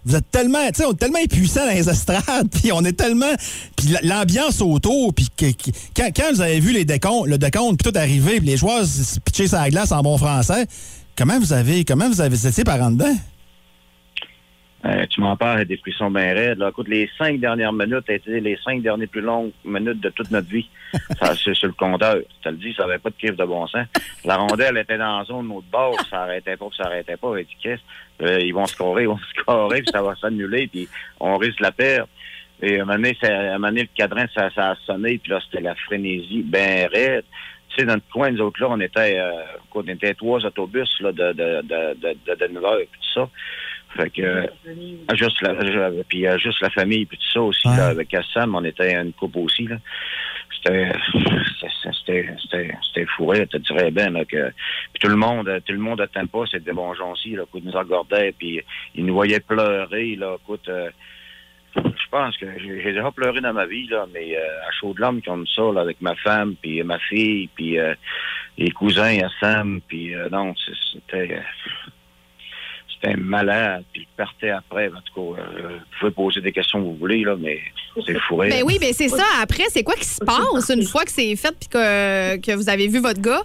vous 0.06 0.16
êtes 0.16 0.30
tellement, 0.32 0.66
tu 0.68 0.76
sais, 0.82 0.86
on 0.86 0.92
est 0.94 0.98
tellement 0.98 1.20
impuissants 1.24 1.66
dans 1.66 1.74
les 1.74 1.90
estrades, 1.90 2.50
puis 2.52 2.72
on 2.72 2.84
est 2.84 2.94
tellement, 2.94 3.34
puis 3.76 3.96
l'ambiance 4.04 4.62
autour, 4.62 5.14
puis 5.14 5.28
que- 5.36 5.52
quand 5.96 6.34
vous 6.34 6.42
avez 6.42 6.60
vu 6.60 6.72
les 6.74 6.86
décomptes, 6.86 7.28
le 7.28 7.38
décompte, 7.38 7.82
puis 7.82 7.92
tout 7.92 7.98
arriver, 7.98 8.38
puis 8.40 8.48
les 8.48 8.58
joueurs 8.58 8.86
se 8.86 9.20
pitcher 9.20 9.48
sur 9.48 9.58
la 9.60 9.70
glace 9.70 9.92
en 9.92 10.02
bon 10.02 10.18
français, 10.18 10.66
comment 11.16 11.40
vous 11.40 11.54
avez, 11.54 11.86
comment 11.86 12.10
vous 12.10 12.22
avez 12.22 12.48
été 12.48 12.64
par 12.64 12.82
en 12.82 12.92
dedans? 12.92 13.16
Euh, 14.84 15.06
tu 15.12 15.22
m'en 15.22 15.38
parles, 15.38 15.66
des 15.66 15.78
frissons 15.78 16.10
bien 16.10 16.34
raides. 16.34 16.58
Là. 16.58 16.70
Écoute, 16.70 16.88
les 16.88 17.08
cinq 17.18 17.40
dernières 17.40 17.72
minutes 17.72 18.10
étaient 18.10 18.40
les 18.40 18.58
cinq 18.66 18.82
dernières 18.82 19.08
plus 19.10 19.22
longues 19.22 19.52
minutes 19.64 20.00
de 20.00 20.10
toute 20.10 20.32
notre 20.32 20.50
vie. 20.50 20.68
Ça, 21.20 21.36
c'est 21.36 21.54
sur 21.54 21.68
le 21.68 21.74
compteur. 21.74 22.16
Te 22.42 22.50
le 22.50 22.56
dis, 22.56 22.74
ça 22.74 22.88
n'avait 22.88 22.98
pas 22.98 23.12
de 23.12 23.16
kiff 23.16 23.36
de 23.36 23.46
bon 23.46 23.68
sens. 23.68 23.86
La 24.26 24.38
rondelle 24.38 24.78
était 24.78 24.98
dans 24.98 25.20
la 25.20 25.24
zone 25.26 25.48
de 25.48 25.54
notre 25.54 25.68
bord, 25.68 25.96
ça 26.10 26.24
arrêtait 26.24 26.58
pas, 26.58 26.68
ça 26.76 26.86
arrêtait 26.86 27.16
pas. 27.18 27.36
Et? 27.38 27.48
Euh, 28.24 28.40
ils 28.42 28.54
vont 28.54 28.66
scorer, 28.66 29.04
ils 29.04 29.08
vont 29.08 29.20
scorer, 29.40 29.82
puis 29.84 29.92
ça 29.92 30.02
va 30.02 30.16
s'annuler, 30.16 30.68
puis 30.68 30.88
on 31.20 31.38
risque 31.38 31.60
de 31.60 31.64
la 31.64 31.72
perdre. 31.72 32.10
Et 32.62 32.80
à 32.80 32.82
un 32.82 32.86
moment 32.86 32.94
donné, 32.98 33.18
ça- 33.22 33.28
à 33.28 33.40
un 33.40 33.54
moment 33.54 33.68
donné, 33.70 33.82
le 33.84 33.90
cadran, 33.96 34.26
ça, 34.34 34.50
ça 34.54 34.72
a 34.72 34.76
sonné, 34.86 35.18
puis 35.20 35.32
là, 35.32 35.40
c'était 35.46 35.64
la 35.64 35.76
frénésie 35.76 36.44
ben 36.46 36.88
raide. 36.94 37.24
Tu 37.70 37.78
sais, 37.78 37.86
dans 37.86 37.96
le 37.96 38.02
coin, 38.12 38.30
nous 38.32 38.42
autres, 38.42 38.60
là, 38.62 38.68
on 38.70 38.80
était, 38.82 39.18
euh, 39.18 39.32
on 39.74 39.84
était 39.84 40.14
trois 40.16 40.46
autobus, 40.46 40.90
là, 41.00 41.12
de, 41.12 41.32
de, 41.34 41.62
de, 41.62 41.94
de, 42.02 42.18
de 42.28 42.36
Denver, 42.48 42.88
puis 42.92 43.00
tout 43.02 43.22
ça. 43.22 43.30
Fait 43.96 44.10
que, 44.10 44.22
euh, 44.22 44.48
juste 45.16 45.42
la, 45.42 45.54
puis 46.08 46.26
euh, 46.26 46.38
juste 46.38 46.62
la 46.62 46.70
famille, 46.70 47.06
puis 47.06 47.18
tout 47.18 47.32
ça 47.34 47.42
aussi, 47.42 47.68
Ouais. 47.68 47.78
là, 47.78 47.88
avec 47.88 48.16
Sam, 48.34 48.56
on 48.56 48.64
était 48.64 48.94
une 48.94 49.14
couple 49.14 49.40
aussi, 49.40 49.68
là. 49.68 49.78
C'était, 50.64 50.92
c'était, 52.46 53.06
fourré, 53.18 53.48
tu 53.48 53.58
dirais 53.60 53.90
bien, 53.90 54.12
là, 54.12 54.24
que, 54.26 54.52
puis 54.94 55.00
tout 55.00 55.08
le 55.08 55.16
monde, 55.16 55.50
tout 55.66 55.74
le 55.74 55.80
monde 55.80 56.02
attend 56.02 56.28
pas, 56.28 56.46
gens 56.46 57.12
aussi, 57.12 57.32
là, 57.32 57.44
écoute, 57.44 57.64
ils 57.66 57.72
nous 57.72 57.78
regardaient, 57.78 58.34
puis 58.38 58.62
ils 58.96 59.06
nous 59.06 59.14
voyaient 59.14 59.40
pleurer, 59.40 60.16
là, 60.16 60.38
écoute, 60.42 60.70
euh, 60.70 60.92
je 61.76 62.10
pense 62.12 62.38
que 62.38 62.46
j'ai 62.60 62.84
déjà 62.84 63.10
pleuré 63.12 63.42
dans 63.42 63.54
ma 63.54 63.66
vie, 63.66 63.88
là, 63.88 64.06
mais 64.14 64.38
euh, 64.38 64.68
à 64.68 64.72
chaud 64.72 64.94
de 64.94 65.02
l'homme 65.02 65.22
comme 65.22 65.48
ça, 65.48 65.64
là, 65.74 65.82
avec 65.82 66.02
ma 66.02 66.16
femme, 66.16 66.56
puis 66.62 66.84
ma 66.84 67.00
fille, 67.00 67.50
puis 67.56 67.80
euh, 67.80 67.96
les 68.58 68.72
cousins 68.72 69.20
à 69.24 69.30
Sam, 69.40 69.82
puis 69.88 70.14
euh, 70.14 70.30
non, 70.30 70.54
c'était... 70.94 71.42
C'était 73.02 73.18
malade, 73.18 73.84
puis 73.92 74.04
il 74.04 74.16
partait 74.16 74.52
après. 74.52 74.90
En 74.90 75.02
tout 75.02 75.34
cas, 75.36 75.42
euh, 75.42 75.70
vous 75.70 76.00
pouvez 76.00 76.12
poser 76.12 76.42
des 76.42 76.52
questions 76.52 76.80
que 76.80 76.86
vous 76.86 76.98
voulez, 76.98 77.24
là, 77.24 77.36
mais 77.40 77.60
c'est 78.06 78.20
fourré. 78.20 78.50
Ben 78.50 78.64
oui, 78.64 78.78
ben 78.80 78.94
c'est 78.94 79.10
ça. 79.10 79.24
Après, 79.42 79.64
c'est 79.70 79.84
quoi 79.84 79.96
qui 79.96 80.06
se 80.06 80.24
passe 80.24 80.70
une 80.70 80.84
fois 80.84 81.04
que 81.04 81.12
c'est 81.12 81.36
fait 81.36 81.56
puis 81.60 81.70
que, 81.70 82.38
que 82.38 82.56
vous 82.56 82.70
avez 82.70 82.88
vu 82.88 83.00
votre 83.00 83.22
gars? 83.22 83.42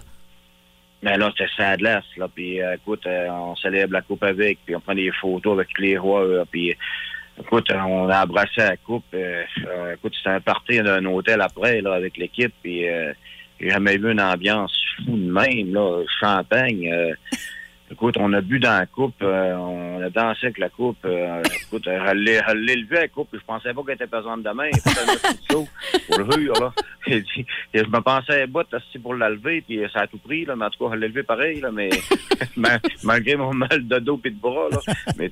Mais 1.01 1.17
là, 1.17 1.31
c'était 1.37 1.49
ça 1.55 1.75
glace, 1.77 2.03
là. 2.17 2.27
Puis, 2.33 2.61
euh, 2.61 2.75
écoute, 2.75 3.05
euh, 3.07 3.29
on 3.29 3.55
célèbre 3.55 3.93
la 3.93 4.01
coupe 4.01 4.23
avec, 4.23 4.59
puis 4.65 4.75
on 4.75 4.79
prend 4.79 4.95
des 4.95 5.11
photos 5.11 5.53
avec 5.53 5.69
tous 5.73 5.81
les 5.81 5.97
rois, 5.97 6.25
là, 6.25 6.43
puis, 6.49 6.75
écoute, 7.39 7.71
on 7.71 8.09
a 8.09 8.23
embrassé 8.23 8.49
la 8.57 8.77
coupe. 8.77 9.05
euh, 9.13 9.43
euh, 9.67 9.93
écoute, 9.93 10.13
c'était 10.17 10.29
un 10.35 10.41
party 10.41 10.81
d'un 10.81 11.05
hôtel 11.05 11.41
après, 11.41 11.81
là, 11.81 11.93
avec 11.93 12.17
l'équipe, 12.17 12.53
puis 12.63 12.87
euh, 12.89 13.13
j'ai 13.59 13.69
jamais 13.69 13.97
vu 13.97 14.11
une 14.11 14.21
ambiance 14.21 14.73
fou 14.97 15.15
de 15.17 15.31
même, 15.31 15.73
là, 15.73 16.03
champagne. 16.19 17.15
Écoute, 17.91 18.15
on 18.19 18.31
a 18.33 18.41
bu 18.41 18.59
dans 18.59 18.77
la 18.79 18.85
coupe, 18.85 19.15
euh, 19.21 19.53
on 19.55 20.01
a 20.01 20.09
dansé 20.09 20.47
avec 20.47 20.57
la 20.57 20.69
coupe. 20.69 20.97
euh, 21.05 21.41
écoute, 21.67 21.87
elle 21.87 22.23
l'a 22.23 22.43
elle 22.49 22.65
l'a 22.65 22.73
coupe, 23.07 23.29
je 23.33 23.39
pensais 23.45 23.73
pas 23.73 23.81
qu'elle 23.83 23.95
était 23.95 24.07
pesante 24.07 24.43
de 24.43 24.49
main. 24.51 24.69
Elle 24.73 24.81
petit 25.35 25.45
saut 25.49 25.67
pour 26.07 26.17
le 26.19 26.23
rire, 26.25 26.53
là. 26.59 26.73
Et 27.07 27.23
je 27.73 27.83
me 27.89 27.99
pensais 28.01 28.47
bout 28.47 28.65
aussi 28.73 28.99
pour 28.99 29.15
la 29.15 29.29
lever, 29.29 29.61
puis 29.61 29.79
ça 29.93 30.01
a 30.01 30.07
tout 30.07 30.17
pris, 30.17 30.43
là, 30.45 30.55
mais 30.55 30.65
en 30.65 30.69
tout 30.69 30.85
cas, 30.87 30.93
elle 30.93 30.99
l'a 30.99 31.07
pareil, 31.23 31.61
là, 31.61 31.71
mais 31.71 31.89
ma- 32.57 32.79
malgré 33.03 33.35
mon 33.37 33.53
mal 33.53 33.87
de 33.87 33.99
dos 33.99 34.19
et 34.25 34.29
de 34.31 34.39
bras, 34.39 34.67
là, 34.71 34.79
mais 35.17 35.29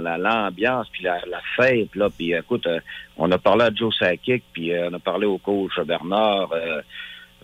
la- 0.00 0.18
l'ambiance, 0.18 0.88
puis 0.92 1.04
la, 1.04 1.20
la 1.30 1.40
fête, 1.56 1.94
là, 1.94 2.08
puis 2.10 2.32
écoute, 2.32 2.66
euh, 2.66 2.80
on 3.16 3.30
a 3.30 3.38
parlé 3.38 3.64
à 3.66 3.70
Joe 3.74 3.94
Sakic, 3.96 4.42
puis 4.52 4.72
euh, 4.72 4.88
on 4.90 4.94
a 4.94 4.98
parlé 4.98 5.26
au 5.26 5.38
coach 5.38 5.78
Bernard, 5.86 6.50
euh, 6.52 6.82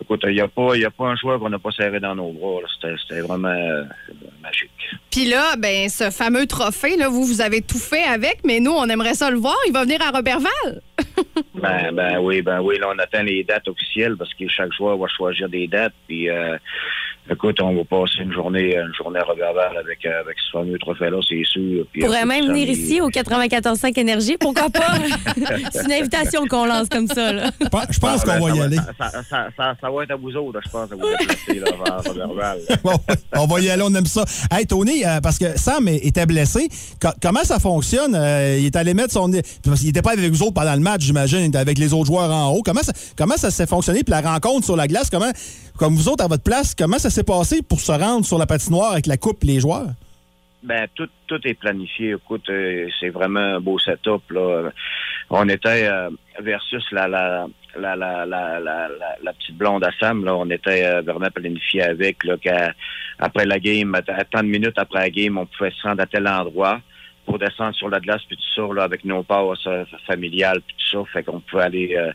écoute, 0.01 0.21
il 0.27 0.33
n'y 0.33 0.41
a, 0.41 0.47
pas- 0.47 0.75
y 0.77 0.85
a 0.85 0.89
pas 0.91 1.05
un 1.07 1.15
joueur 1.15 1.39
qu'on 1.39 1.49
n'a 1.49 1.59
pas 1.59 1.71
serré 1.71 1.99
dans 1.99 2.15
nos 2.15 2.31
bras, 2.31 2.61
c'était 2.81 3.21
vraiment 3.21 3.47
euh, 3.49 3.83
magique. 4.41 4.71
Puis 5.11 5.25
là, 5.25 5.55
ben 5.57 5.89
ce 5.89 6.09
fameux 6.09 6.45
trophée, 6.47 6.95
là, 6.97 7.09
vous, 7.09 7.23
vous 7.25 7.41
avez 7.41 7.61
tout 7.61 7.77
fait 7.79 8.03
avec, 8.03 8.39
mais 8.45 8.59
nous, 8.59 8.71
on 8.71 8.85
aimerait 8.87 9.13
ça 9.15 9.29
le 9.29 9.37
voir. 9.37 9.55
Il 9.67 9.73
va 9.73 9.83
venir 9.83 10.01
à 10.01 10.11
Robertval. 10.11 10.81
Ben, 11.55 11.91
ben 11.93 12.19
oui, 12.19 12.41
ben 12.41 12.61
oui, 12.61 12.77
là, 12.79 12.87
on 12.95 12.97
attend 12.99 13.21
les 13.23 13.43
dates 13.43 13.67
officielles 13.67 14.15
parce 14.17 14.33
que 14.33 14.47
chaque 14.47 14.71
joueur 14.73 14.97
va 14.97 15.07
choisir 15.07 15.49
des 15.49 15.67
dates. 15.67 15.93
Puis, 16.07 16.29
euh, 16.29 16.57
écoute, 17.31 17.61
on 17.61 17.75
va 17.75 17.83
passer 17.85 18.21
une 18.23 18.31
journée, 18.33 18.75
une 18.75 18.93
journée 18.95 19.19
à 19.19 19.23
Roberval 19.23 19.77
avec, 19.77 20.05
euh, 20.05 20.19
avec 20.21 20.35
ce 20.39 20.51
fameux 20.57 20.77
trophée-là, 20.79 21.17
c'est 21.27 21.43
sûr. 21.45 21.85
Puis, 21.91 22.01
pourrait 22.01 22.17
écoute, 22.19 22.27
même 22.29 22.47
venir 22.47 22.69
ici 22.69 23.01
au 23.01 23.09
94.5 23.09 23.97
Énergie, 23.99 24.37
pourquoi 24.39 24.69
pas? 24.69 24.93
C'est 25.71 25.85
une 25.85 25.91
invitation 25.93 26.45
qu'on 26.47 26.65
lance 26.65 26.87
comme 26.89 27.07
ça. 27.07 27.31
Là. 27.33 27.49
Je 27.61 27.67
pense- 27.67 27.85
Je 27.91 27.99
pense 27.99 28.21
Ah, 28.23 28.25
ben, 28.25 28.39
qu'on 28.39 28.45
va 28.47 28.53
y 28.53 28.57
ça 28.57 28.63
aller. 28.65 28.75
Ça, 28.77 28.83
ça, 28.99 29.23
ça, 29.29 29.47
ça- 29.57 29.73
ça 29.81 29.89
va 29.91 30.03
être 30.03 30.11
à 30.11 30.15
vous 30.15 30.35
autres, 30.35 30.59
je 30.65 30.69
pense, 30.69 30.91
à 30.91 30.95
vous 30.95 31.01
là, 31.01 31.65
Roberval. 32.07 32.59
Bon, 32.83 32.93
on 33.35 33.45
va 33.47 33.59
y 33.61 33.69
aller, 33.69 33.83
on 33.85 33.93
aime 33.95 34.05
ça. 34.05 34.23
Hey, 34.51 34.65
Tony, 34.65 35.05
euh, 35.05 35.19
parce 35.21 35.37
que 35.37 35.57
Sam 35.57 35.87
était 35.87 36.25
blessé. 36.25 36.69
Co- 37.01 37.09
comment 37.21 37.43
ça 37.43 37.59
fonctionne? 37.59 38.15
Euh, 38.15 38.57
il 38.59 38.65
est 38.65 38.75
allé 38.75 38.93
mettre 38.93 39.11
son. 39.13 39.29
Parce 39.63 39.79
qu'il 39.79 39.87
n'était 39.87 40.01
pas 40.01 40.11
avec 40.13 40.31
vous 40.31 40.43
autres 40.43 40.53
pendant 40.53 40.73
le 40.73 40.79
match, 40.79 41.01
j'imagine. 41.01 41.39
Il 41.39 41.45
était 41.47 41.57
avec 41.57 41.77
les 41.77 41.93
autres 41.93 42.05
joueurs 42.07 42.31
en 42.31 42.51
haut. 42.51 42.61
Comment 42.63 42.81
ça, 42.83 42.93
comment 43.17 43.37
ça 43.37 43.51
s'est 43.51 43.67
fonctionné? 43.67 44.03
Puis 44.03 44.11
la 44.11 44.21
rencontre 44.21 44.65
sur 44.65 44.75
la 44.75 44.87
glace, 44.87 45.09
comment, 45.09 45.31
comme 45.79 45.95
vous 45.95 46.09
autres 46.09 46.25
à 46.25 46.27
votre 46.27 46.43
place, 46.43 46.75
comment 46.75 46.99
ça 46.99 47.09
s'est 47.09 47.23
passé 47.23 47.61
pour 47.61 47.79
se 47.79 47.93
rendre 47.93 48.25
sur 48.25 48.37
la 48.37 48.45
patinoire 48.45 48.91
avec 48.91 49.05
la 49.05 49.15
coupe 49.15 49.43
les 49.43 49.61
joueurs? 49.61 49.87
Ben, 50.61 50.87
tout, 50.93 51.07
tout 51.25 51.39
est 51.45 51.53
planifié. 51.53 52.11
Écoute, 52.11 52.49
euh, 52.49 52.89
c'est 52.99 53.07
vraiment 53.07 53.39
un 53.39 53.59
beau 53.61 53.79
setup. 53.79 54.29
Là. 54.29 54.71
On 55.29 55.47
était 55.47 55.87
euh, 55.87 56.09
versus 56.41 56.83
la, 56.91 57.07
la, 57.07 57.47
la, 57.77 57.95
la, 58.25 59.33
petite 59.33 59.55
blonde 59.55 59.85
à 59.85 59.91
Sam. 59.97 60.25
Là. 60.25 60.35
On 60.35 60.49
était 60.49 60.85
euh, 60.85 61.01
vraiment 61.01 61.31
planifié 61.33 61.83
avec. 61.83 62.25
Là, 62.25 62.35
après 63.17 63.45
la 63.45 63.59
game, 63.59 63.95
à, 63.95 64.01
tant 64.01 64.43
de 64.43 64.49
minutes 64.49 64.77
après 64.77 64.99
la 64.99 65.09
game, 65.09 65.37
on 65.37 65.45
pouvait 65.45 65.71
se 65.71 65.87
rendre 65.87 66.01
à 66.01 66.07
tel 66.07 66.27
endroit 66.27 66.81
pour 67.25 67.39
descendre 67.39 67.75
sur 67.75 67.87
la 67.87 68.01
glace 68.01 68.21
puis 68.27 68.35
tout 68.35 68.67
ça, 68.67 68.73
là, 68.73 68.83
avec 68.83 69.05
nos 69.05 69.23
passes 69.23 69.65
familiales 70.05 70.59
puis 70.67 70.75
tout 70.77 70.97
ça. 70.97 71.11
Fait 71.13 71.23
qu'on 71.23 71.39
pouvait 71.39 71.63
aller... 71.63 72.11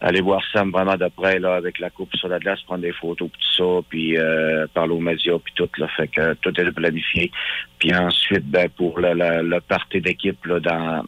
aller 0.00 0.20
voir 0.20 0.40
Sam 0.52 0.70
vraiment 0.70 0.96
de 0.96 1.08
près 1.08 1.38
là 1.38 1.54
avec 1.54 1.78
la 1.78 1.90
coupe 1.90 2.14
sur 2.16 2.28
la 2.28 2.38
glace, 2.38 2.60
prendre 2.62 2.82
des 2.82 2.92
photos 2.92 3.28
puis 3.30 3.40
tout 3.40 3.62
ça, 3.62 3.86
puis 3.88 4.18
euh, 4.18 4.66
parler 4.72 4.94
aux 4.94 5.00
médias 5.00 5.38
puis 5.38 5.52
tout 5.54 5.68
là, 5.78 5.86
fait 5.96 6.08
que 6.08 6.34
tout 6.34 6.58
est 6.60 6.72
planifié. 6.72 7.30
Puis 7.78 7.94
ensuite, 7.94 8.46
ben 8.46 8.68
pour 8.70 8.98
le, 8.98 9.12
le, 9.14 9.42
le 9.42 9.60
party 9.60 10.00
d'équipe 10.00 10.44
là 10.46 10.60
dans, 10.60 11.04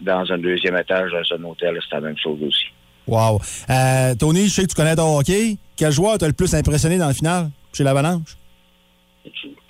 dans 0.00 0.32
un 0.32 0.38
deuxième 0.38 0.76
étage 0.76 1.10
dans 1.12 1.36
un 1.36 1.44
hôtel, 1.44 1.78
c'est 1.88 1.94
la 1.96 2.00
même 2.00 2.18
chose 2.18 2.38
aussi. 2.42 2.66
Wow. 3.06 3.40
Euh, 3.70 4.14
Tony, 4.16 4.46
je 4.46 4.50
sais 4.50 4.62
que 4.62 4.68
tu 4.68 4.74
connais 4.74 4.96
ton 4.96 5.18
hockey. 5.18 5.56
Quel 5.76 5.92
joueur 5.92 6.18
t'a 6.18 6.26
le 6.26 6.32
plus 6.32 6.52
impressionné 6.54 6.98
dans 6.98 7.08
le 7.08 7.14
final 7.14 7.50
chez 7.72 7.84
l'Avalanche? 7.84 8.36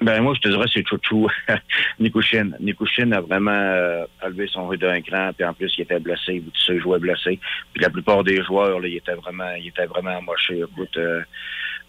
Ben 0.01 0.23
moi, 0.23 0.35
je 0.35 0.41
te 0.41 0.49
dirais, 0.49 0.67
c'est 0.73 0.87
Chouchou, 0.87 1.29
Nikushin. 2.01 2.51
Nikushin 2.61 3.13
a 3.13 3.21
vraiment 3.21 3.51
euh, 3.51 4.05
élevé 4.25 4.47
son 4.49 4.69
rythme 4.69 4.87
d'un 4.87 5.01
cran, 5.01 5.31
puis 5.37 5.45
en 5.45 5.55
plus, 5.55 5.73
il 5.79 5.83
était 5.83 5.99
blessé, 5.99 6.43
tout 6.45 6.61
ça, 6.61 6.73
il 6.75 6.81
jouait 6.81 6.99
blessé. 6.99 7.39
Puis 7.73 7.83
la 7.83 7.91
plupart 7.91 8.25
des 8.25 8.43
joueurs, 8.43 8.81
là, 8.81 8.89
ils 8.89 8.97
étaient 8.97 9.15
vraiment, 9.15 9.51
ils 9.59 9.69
étaient 9.69 9.87
vraiment. 9.87 10.21
Écoute, 10.51 10.97
euh, 10.97 11.23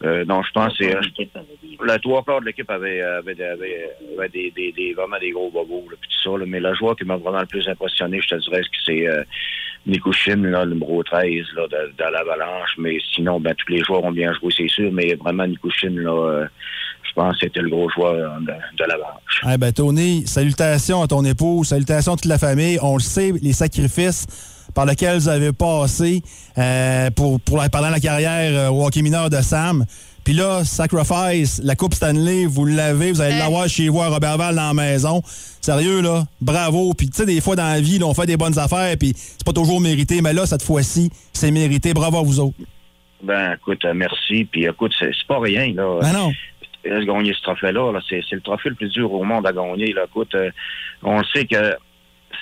euh, 0.04 0.24
non, 0.26 0.44
je 0.44 0.52
pense 0.52 0.78
que 0.78 0.84
c'est... 0.86 0.96
euh, 0.96 1.02
Le 1.82 1.98
trois 2.00 2.24
quarts 2.24 2.42
de 2.42 2.46
l'équipe 2.46 2.70
avait, 2.70 3.02
avait, 3.02 3.32
avait, 3.44 3.90
avait 4.18 4.30
des, 4.30 4.52
des, 4.56 4.72
des- 4.72 4.94
vraiment 4.94 5.18
des 5.20 5.32
gros 5.32 5.50
bobos, 5.50 5.86
là, 5.90 5.96
puis 6.00 6.10
tout 6.10 6.32
ça. 6.32 6.38
là. 6.38 6.46
mais 6.48 6.60
le 6.60 6.74
joueur 6.76 6.96
qui 6.96 7.04
m'a 7.06 7.18
vraiment 7.18 7.40
le 7.42 7.46
plus 7.48 7.68
impressionné, 7.68 8.20
je 8.22 8.28
te 8.36 8.36
dirais 8.42 8.62
que 8.62 8.68
c'est 8.86 9.08
euh, 9.08 9.24
le 9.86 10.66
numéro 10.66 11.04
13 11.04 11.46
là, 11.56 11.68
de, 11.68 11.92
de 11.98 12.12
l'Avalanche. 12.12 12.72
Mais 12.78 12.98
sinon, 13.16 13.40
ben, 13.40 13.56
tous 13.56 13.72
les 13.72 13.84
joueurs 13.84 14.04
ont 14.04 14.12
bien 14.12 14.34
joué, 14.34 14.54
c'est 14.56 14.68
sûr, 14.70 14.92
mais 14.92 15.16
vraiment 15.16 15.48
Nikushin, 15.48 15.92
là, 15.92 16.12
euh, 16.12 16.48
je 17.04 17.14
pense 17.14 17.34
que 17.40 17.46
c'était 17.46 17.62
le 17.62 17.70
gros 17.70 17.90
joueur 17.90 18.40
de, 18.42 18.46
de 18.46 18.84
l'Avalanche. 18.84 19.42
Eh 19.52 19.58
ben, 19.58 19.72
Tony, 19.72 20.28
salutations 20.28 21.02
à 21.02 21.08
ton 21.08 21.24
épouse, 21.26 21.70
salutations 21.70 22.14
à 22.14 22.16
toute 22.18 22.26
la 22.26 22.38
famille. 22.38 22.78
On 22.84 22.96
le 22.96 23.00
sait, 23.02 23.32
les 23.42 23.54
sacrifices 23.54 24.28
par 24.78 24.86
lesquels 24.86 25.18
vous 25.18 25.28
avez 25.28 25.54
passé 25.54 26.22
euh, 26.56 27.10
pour, 27.10 27.42
pendant 27.42 27.90
la 27.90 28.00
carrière 28.00 28.52
euh, 28.54 28.70
au 28.70 28.86
hockey 28.86 29.02
mineur 29.02 29.28
de 29.28 29.38
Sam. 29.38 29.84
Puis 30.24 30.36
là, 30.36 30.64
Sacrifice, 30.64 31.60
la 31.64 31.76
Coupe 31.76 31.96
Stanley, 31.96 32.46
vous 32.46 32.64
l'avez, 32.64 33.12
vous 33.12 33.22
allez 33.22 33.34
Hey. 33.34 33.40
l'avoir 33.40 33.68
chez 33.68 33.90
vous 33.90 34.02
à 34.02 34.10
Robertval 34.10 34.54
dans 34.54 34.68
la 34.68 34.74
maison. 34.76 35.24
Sérieux, 35.62 36.04
là, 36.04 36.26
bravo. 36.42 36.94
Puis 36.94 37.10
tu 37.10 37.18
sais, 37.18 37.26
des 37.26 37.42
fois 37.42 37.56
dans 37.56 37.64
la 37.68 37.82
vie, 37.82 37.98
là, 37.98 38.06
on 38.06 38.14
fait 38.14 38.28
des 38.28 38.38
bonnes 38.38 38.60
affaires, 38.60 38.96
puis 39.00 39.14
c'est 39.16 39.44
pas 39.44 39.52
toujours 39.52 39.82
mérité, 39.82 40.22
mais 40.22 40.32
là, 40.34 40.46
cette 40.46 40.62
fois-ci, 40.62 41.10
c'est 41.34 41.50
mérité. 41.50 41.96
Bravo 41.96 42.20
à 42.20 42.22
vous 42.22 42.40
autres. 42.40 42.58
Ben, 43.24 43.56
écoute, 43.56 43.84
euh, 43.84 43.96
merci. 43.96 44.46
Puis 44.46 44.66
écoute, 44.66 44.94
c'est 45.00 45.12
pas 45.28 45.40
rien, 45.40 45.74
là. 45.74 46.02
Ben 46.02 46.14
non. 46.14 46.32
gagner 46.86 47.34
ce 47.34 47.42
trophée-là. 47.42 47.92
Là, 47.94 48.00
c'est, 48.08 48.22
c'est 48.30 48.36
le 48.36 48.42
trophée 48.42 48.70
le 48.70 48.76
plus 48.76 48.90
dur 48.90 49.12
au 49.12 49.24
monde 49.24 49.48
à 49.48 49.52
gagner. 49.52 49.92
Là. 49.92 50.04
Écoute, 50.06 50.36
euh, 50.36 50.52
on 51.02 51.24
sait 51.34 51.46
que 51.46 51.76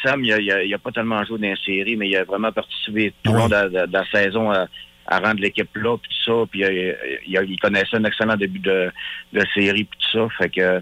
Sam, 0.06 0.24
il 0.24 0.34
a, 0.34 0.40
il 0.40 0.52
a- 0.52 0.64
il 0.64 0.74
a 0.74 0.78
pas 0.78 0.92
tellement 0.92 1.24
joué 1.26 1.38
dans 1.40 1.48
les 1.48 1.56
séries, 1.66 1.96
mais 1.96 2.08
il 2.10 2.16
a 2.18 2.24
vraiment 2.24 2.52
participé 2.52 3.14
tout 3.24 3.32
le 3.34 3.38
long 3.40 3.48
de, 3.50 3.70
de- 3.70 3.86
de 3.88 3.94
la 3.94 4.06
saison 4.12 4.52
à, 4.52 4.68
à 5.08 5.20
rendre 5.20 5.42
l'équipe 5.42 5.70
là, 5.76 5.98
puis 5.98 6.10
tout 6.10 6.32
ça. 6.32 6.46
Puis 6.50 6.64
euh, 6.64 6.94
il, 7.28 7.60
connaissait 7.60 7.96
un 7.98 8.04
excellent 8.04 8.36
début 8.38 8.60
de, 8.60 8.92
de 9.34 9.42
série, 9.54 9.84
puis 9.86 10.00
tout 10.00 10.18
ça. 10.20 10.28
Fait 10.38 10.50
que 10.50 10.82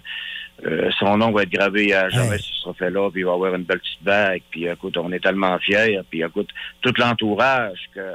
euh, 0.66 0.90
son 1.00 1.18
nom 1.18 1.32
va 1.32 1.44
être 1.44 1.50
gravé 1.52 1.94
à 1.94 2.10
jamais 2.10 2.38
sur 2.38 2.56
ce 2.56 2.62
trophée-là, 2.62 3.10
puis 3.12 3.22
il 3.22 3.26
va 3.26 3.34
avoir 3.34 3.56
une 3.56 3.64
belle 3.64 3.80
petite 3.80 4.04
bague. 4.04 4.42
Puis 4.52 4.66
écoute, 4.68 4.96
on 4.98 5.12
est 5.12 5.20
tellement 5.20 5.58
fiers. 5.60 6.00
Puis 6.10 6.22
écoute, 6.22 6.50
tout 6.82 6.94
l'entourage 6.98 7.80
que 7.94 8.14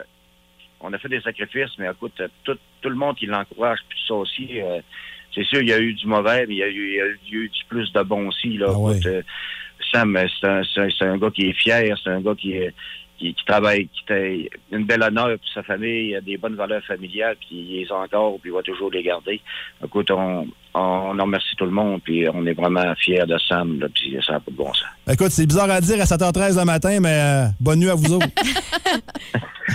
on 0.81 0.93
a 0.93 0.99
fait 0.99 1.09
des 1.09 1.21
sacrifices, 1.21 1.77
mais 1.79 1.87
écoute, 1.91 2.23
tout, 2.45 2.57
tout 2.81 2.89
le 2.89 2.95
monde 2.95 3.17
qui 3.17 3.27
l'encourage, 3.27 3.81
puis 3.89 3.99
ça 4.07 4.15
aussi, 4.15 4.61
euh, 4.61 4.81
c'est 5.35 5.45
sûr, 5.45 5.61
il 5.61 5.69
y 5.69 5.73
a 5.73 5.81
eu 5.81 5.93
du 5.93 6.07
mauvais, 6.07 6.47
mais 6.47 6.55
il 6.55 6.59
y 6.59 6.63
a 6.63 6.69
eu, 6.69 6.91
il 6.91 6.97
y 6.97 7.01
a 7.01 7.09
du 7.49 7.51
plus 7.69 7.93
de 7.93 8.03
bon 8.03 8.29
aussi. 8.29 8.57
Là. 8.57 8.67
Ah 8.71 8.79
ouais. 8.79 9.07
Euh, 9.07 9.23
Sam, 9.93 10.19
c'est 10.41 10.47
un, 10.47 11.13
un- 11.13 11.19
gars 11.19 11.31
qui 11.31 11.49
est 11.49 11.53
fier, 11.53 11.97
c'est 12.03 12.11
un 12.11 12.21
gars 12.21 12.35
qui 12.35 12.55
qui, 13.19 13.35
qui 13.35 13.45
travaille, 13.45 13.89
qui 13.89 14.03
était 14.05 14.51
une 14.71 14.85
belle 14.85 15.03
honneur 15.03 15.37
pour 15.39 15.49
sa 15.53 15.63
famille, 15.65 16.11
il 16.11 16.17
a 16.17 16.21
des 16.21 16.37
bonnes 16.37 16.55
valeurs 16.55 16.85
familiales, 16.85 17.37
puis 17.41 17.49
il 17.51 17.81
les 17.81 17.91
a 17.93 17.97
encore, 17.97 18.39
puis 18.41 18.51
il 18.51 18.55
va 18.55 18.63
toujours 18.63 18.91
les 18.91 19.03
garder. 19.03 19.41
Écoute, 19.85 20.11
on, 20.13 20.47
on, 20.79 21.19
en 21.19 21.23
remercie 21.23 21.55
tout 21.57 21.65
le 21.65 21.71
monde, 21.71 22.01
puis 22.05 22.27
on 22.33 22.47
est 22.47 22.55
vraiment 22.55 22.95
fiers 22.97 23.25
de 23.27 23.37
Sam, 23.49 23.79
là, 23.81 23.87
puis 23.95 24.17
ça 24.27 24.35
n'a 24.35 24.41
pas 24.41 24.51
de 24.51 24.57
bon 24.57 24.73
sens. 24.73 24.85
Écoute, 25.11 25.31
c'est 25.31 25.47
bizarre 25.47 25.71
à 25.71 25.81
dire 25.81 26.01
à 26.01 26.05
7h13 26.05 26.59
le 26.59 26.65
matin, 26.65 26.99
mais 27.01 27.19
euh, 27.21 27.45
bonne 27.61 27.79
nuit 27.81 27.91
à 27.91 27.95
vous 27.95 28.13
autres. 28.15 28.27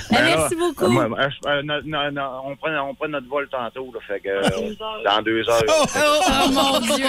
Ben 0.09 0.23
merci 0.25 0.55
là, 0.55 0.59
beaucoup. 0.59 0.85
euh, 0.85 0.89
moi, 0.89 1.07
euh, 1.19 1.29
je- 1.29 1.49
euh, 1.49 1.61
non, 1.63 1.75
non, 1.85 2.11
non, 2.11 2.29
on, 2.47 2.55
prend, 2.55 2.71
on 2.89 2.95
prend 2.95 3.07
notre 3.07 3.27
vol 3.27 3.47
tantôt, 3.49 3.91
là, 3.93 3.99
fait 4.07 4.19
que, 4.19 4.27
euh, 4.29 4.73
dans 5.05 5.21
deux 5.21 5.47
heures. 5.47 5.61
Oh 5.69 6.49
mon 6.51 6.79
Dieu! 6.95 7.05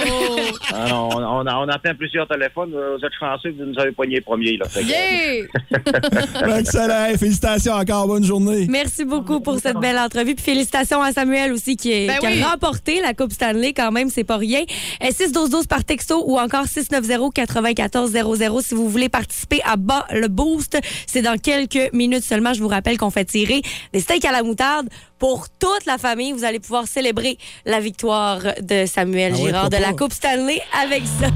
Ah 0.71 0.85
non, 0.89 1.09
on, 1.11 1.23
on, 1.23 1.47
on 1.47 1.67
attend 1.67 1.95
plusieurs 1.97 2.27
téléphones. 2.27 2.71
Vous 2.71 3.03
êtes 3.05 3.13
chanceux 3.19 3.55
vous 3.57 3.65
nous 3.65 3.79
avez 3.79 3.91
poigné 3.91 4.21
premier. 4.21 4.57
Là, 4.57 4.65
fait 4.69 4.81
que- 4.81 4.87
Yeah! 4.87 6.57
Excellent. 6.59 7.17
Félicitations 7.17 7.73
encore. 7.73 8.07
Bonne 8.07 8.23
journée. 8.23 8.67
Merci 8.69 9.03
beaucoup 9.03 9.39
pour 9.39 9.57
cette 9.59 9.77
belle 9.77 9.97
entrevue. 9.97 10.35
Puis 10.35 10.43
félicitations 10.45 11.01
à 11.01 11.11
Samuel 11.11 11.53
aussi 11.53 11.75
qui, 11.77 11.91
est- 11.91 12.07
Ben 12.07 12.19
qui 12.19 12.27
oui. 12.27 12.41
a 12.43 12.51
remporté 12.51 13.01
la 13.01 13.13
Coupe 13.15 13.31
Stanley 13.31 13.73
quand 13.73 13.84
même, 13.91 14.09
c'est 14.09 14.23
pas 14.23 14.37
rien. 14.37 14.63
6-12-12 15.01 15.67
par 15.67 15.83
texto 15.83 16.23
ou 16.27 16.39
encore 16.39 16.65
690-9400 16.65 18.61
si 18.61 18.73
vous 18.75 18.89
voulez 18.89 19.09
participer 19.09 19.61
à 19.63 19.75
bas 19.75 20.05
le 20.11 20.27
boost. 20.27 20.77
C'est 21.07 21.21
dans 21.21 21.37
quelques 21.37 21.91
minutes 21.93 22.23
seulement. 22.23 22.53
Je 22.53 22.61
vous 22.61 22.67
rappelle 22.67 22.97
qu'on 22.97 23.09
fait 23.11 23.25
tirer 23.25 23.61
des 23.93 23.99
steaks 23.99 24.25
à 24.25 24.31
la 24.31 24.43
moutarde 24.43 24.89
pour 25.19 25.47
toute 25.49 25.85
la 25.85 25.97
famille. 25.97 26.31
Vous 26.33 26.43
allez 26.43 26.59
pouvoir 26.59 26.87
célébrer 26.87 27.37
la 27.65 27.79
victoire 27.79 28.41
de 28.61 28.85
Samuel 28.85 29.33
Ah 29.35 29.37
ouais, 29.39 29.45
Girard 29.45 29.69
de 29.69 29.77
la? 29.77 29.93
Coupe 29.93 30.13
Stanley 30.13 30.61
avec 30.81 31.03
ça. 31.19 31.27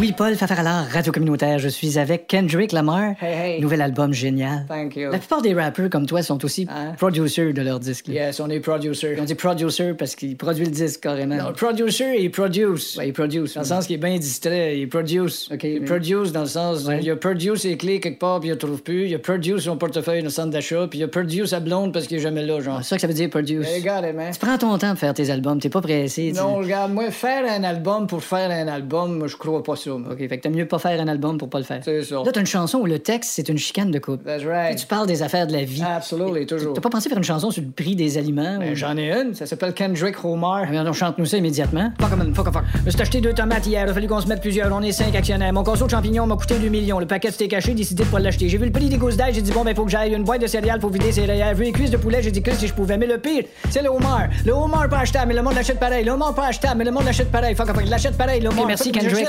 Louis-Paul 0.00 0.34
Fafaralard, 0.34 0.86
radio 0.88 1.12
communautaire. 1.12 1.58
Je 1.58 1.68
suis 1.68 1.98
avec 1.98 2.26
Kendrick 2.26 2.72
Lamar. 2.72 3.12
Hey, 3.20 3.56
hey. 3.56 3.60
Nouvel 3.60 3.82
album 3.82 4.14
génial. 4.14 4.64
Thank 4.66 4.96
you. 4.96 5.10
La 5.10 5.18
plupart 5.18 5.42
des 5.42 5.52
rappeurs 5.52 5.90
comme 5.90 6.06
toi 6.06 6.22
sont 6.22 6.42
aussi 6.42 6.66
Hein? 6.70 6.94
producers 6.96 7.52
de 7.52 7.60
leur 7.60 7.78
disque. 7.80 8.08
là. 8.08 8.14
Yes, 8.14 8.40
on 8.40 8.48
est 8.48 8.60
producer. 8.60 9.14
On 9.20 9.24
dit 9.24 9.34
producer 9.34 9.92
parce 9.92 10.14
qu'ils 10.16 10.38
produisent 10.38 10.68
le 10.68 10.72
disque 10.72 11.00
carrément. 11.02 11.36
Non, 11.36 11.52
producer, 11.52 12.16
il 12.18 12.30
produce. 12.30 12.96
Ouais, 12.96 13.08
ils 13.08 13.12
produce. 13.12 13.52
Dans 13.52 13.60
le 13.60 13.66
sens 13.66 13.86
qu'il 13.86 13.96
est 13.96 13.98
bien 13.98 14.16
distrait, 14.16 14.78
il 14.78 14.88
produce. 14.88 15.50
OK, 15.52 15.64
il 15.64 15.84
produce 15.84 16.32
dans 16.32 16.40
le 16.40 16.46
sens, 16.46 16.86
Ouais. 16.86 17.00
il 17.02 17.10
a 17.10 17.16
produce 17.16 17.60
ses 17.60 17.76
clés 17.76 18.00
quelque 18.00 18.20
part, 18.20 18.40
puis 18.40 18.48
il 18.48 18.52
ne 18.52 18.56
trouve 18.56 18.82
plus. 18.82 19.06
Il 19.06 19.14
a 19.14 19.18
produce 19.18 19.64
son 19.64 19.76
portefeuille 19.76 20.20
dans 20.20 20.24
le 20.28 20.30
centre 20.30 20.48
d'achat, 20.50 20.86
puis 20.88 21.00
il 21.00 21.02
a 21.04 21.08
produce 21.08 21.50
sa 21.50 21.60
blonde 21.60 21.92
parce 21.92 22.06
qu'il 22.06 22.16
est 22.16 22.20
jamais 22.20 22.46
là, 22.46 22.58
genre. 22.60 22.78
C'est 22.82 22.88
ça 22.88 22.96
que 22.96 23.02
ça 23.02 23.06
veut 23.06 23.12
dire 23.12 23.28
produce. 23.28 23.66
Regarde, 23.76 24.06
man. 24.14 24.32
Tu 24.32 24.38
prends 24.38 24.56
ton 24.56 24.78
temps 24.78 24.88
pour 24.92 24.98
faire 24.98 25.12
tes 25.12 25.28
albums, 25.30 25.60
t'es 25.60 25.68
pas 25.68 25.82
pressé. 25.82 26.32
Non, 26.34 26.54
regarde, 26.54 26.90
moi, 26.90 27.10
faire 27.10 27.44
un 27.52 27.64
album 27.64 28.06
pour 28.06 28.24
faire 28.24 28.50
un 28.50 28.66
album, 28.66 29.18
moi, 29.18 29.26
je 29.26 29.36
crois 29.36 29.62
pas 29.62 29.76
ça. 29.76 29.89
OK, 29.94 30.18
fait 30.18 30.28
que 30.38 30.42
t'aimes 30.42 30.54
mieux 30.54 30.66
pas 30.66 30.78
faire 30.78 31.00
un 31.00 31.08
album 31.08 31.38
pour 31.38 31.48
pas 31.48 31.58
le 31.58 31.64
faire. 31.64 31.80
C'est 31.82 32.02
ça. 32.02 32.16
Là, 32.16 32.30
t'as 32.32 32.40
une 32.40 32.46
chanson 32.46 32.78
où 32.78 32.86
le 32.86 32.98
texte, 32.98 33.30
c'est 33.34 33.48
une 33.48 33.58
chicane 33.58 33.90
de 33.90 33.98
couple. 33.98 34.24
That's 34.24 34.42
Tu 34.42 34.48
right. 34.48 34.86
parles 34.88 35.06
des 35.06 35.22
affaires 35.22 35.46
de 35.46 35.52
la 35.52 35.64
vie. 35.64 35.82
Absolutely, 35.82 36.46
toujours. 36.46 36.74
T'as 36.74 36.80
pas 36.80 36.90
pensé 36.90 37.08
faire 37.08 37.18
une 37.18 37.24
chanson 37.24 37.50
sur 37.50 37.62
le 37.62 37.70
prix 37.70 37.96
des 37.96 38.18
aliments? 38.18 38.58
Ben, 38.58 38.72
ou- 38.72 38.74
J'en 38.74 38.96
ai 38.96 39.10
une, 39.12 39.34
ça 39.34 39.46
s'appelle 39.46 39.74
Kendrick 39.74 40.24
Homer. 40.24 40.66
Ah, 40.72 40.84
on 40.86 40.92
chante-nous 40.92 41.26
ça 41.26 41.36
immédiatement. 41.36 41.92
Fuck, 42.00 42.16
man, 42.16 42.34
fuck, 42.34 42.52
fuck. 42.52 42.62
Je 42.80 42.86
me 42.86 42.90
suis 42.90 43.00
acheté 43.00 43.20
deux 43.20 43.32
tomates 43.32 43.66
hier, 43.66 43.84
il 43.86 43.90
a 43.90 43.94
fallu 43.94 44.06
qu'on 44.06 44.20
se 44.20 44.26
mette 44.28 44.40
plusieurs. 44.40 44.72
On 44.72 44.82
est 44.82 44.92
cinq 44.92 45.14
actionnaires. 45.14 45.52
Mon 45.52 45.62
conso 45.64 45.86
de 45.86 45.90
champignons 45.90 46.26
m'a 46.26 46.36
coûté 46.36 46.58
2 46.58 46.68
millions. 46.68 46.98
Le 46.98 47.06
paquet 47.06 47.30
c'était 47.30 47.48
caché, 47.48 47.74
décidé 47.74 48.04
de 48.04 48.08
pas 48.08 48.18
l'acheter. 48.18 48.48
J'ai 48.48 48.58
vu 48.58 48.66
le 48.66 48.72
prix 48.72 48.88
des 48.88 48.96
gousses 48.96 49.16
d'ail, 49.16 49.34
j'ai 49.34 49.42
dit 49.42 49.52
bon, 49.52 49.64
ben, 49.64 49.74
faut 49.74 49.84
que 49.84 49.90
j'aille 49.90 50.12
une 50.14 50.24
boîte 50.24 50.40
de 50.42 50.46
céréales 50.46 50.80
pour 50.80 50.90
vider 50.90 51.10
rayères. 51.20 51.54
Vu 51.54 51.64
les 51.64 51.72
cuisses 51.72 51.90
de 51.90 51.96
poulet, 51.96 52.22
j'ai 52.22 52.30
dit 52.30 52.42
que 52.42 52.52
si 52.54 52.66
je 52.66 52.74
pouvais. 52.74 52.96
Mais 52.96 53.06
le 53.06 53.18
pire, 53.18 53.44
c'est 53.70 53.82
le 53.82 53.88
homard. 53.88 54.28
Le 54.44 54.52
homard 54.52 54.88
pas 54.88 54.98
achetable, 54.98 55.28
mais 55.28 55.34
le 55.34 55.42
monde 55.42 55.54
l'achète 55.54 55.78
pareil. 55.78 56.04
Le 56.04 56.12
homard 56.12 56.34
pas 56.34 56.46
achetable, 56.46 56.78
mais 56.78 56.84
le 56.84 56.90
monde 56.90 57.04
l'achète 57.04 57.30
pareil. 57.30 57.54
Fuck, 57.54 57.66
fuck, 57.68 57.80
il 57.84 57.90
l'achète 57.90 58.16
pareil, 58.16 58.40
le 58.40 58.48
homard. 58.48 58.66
merci, 58.66 58.92
Fuck, 58.92 59.02
Kendrick. 59.02 59.26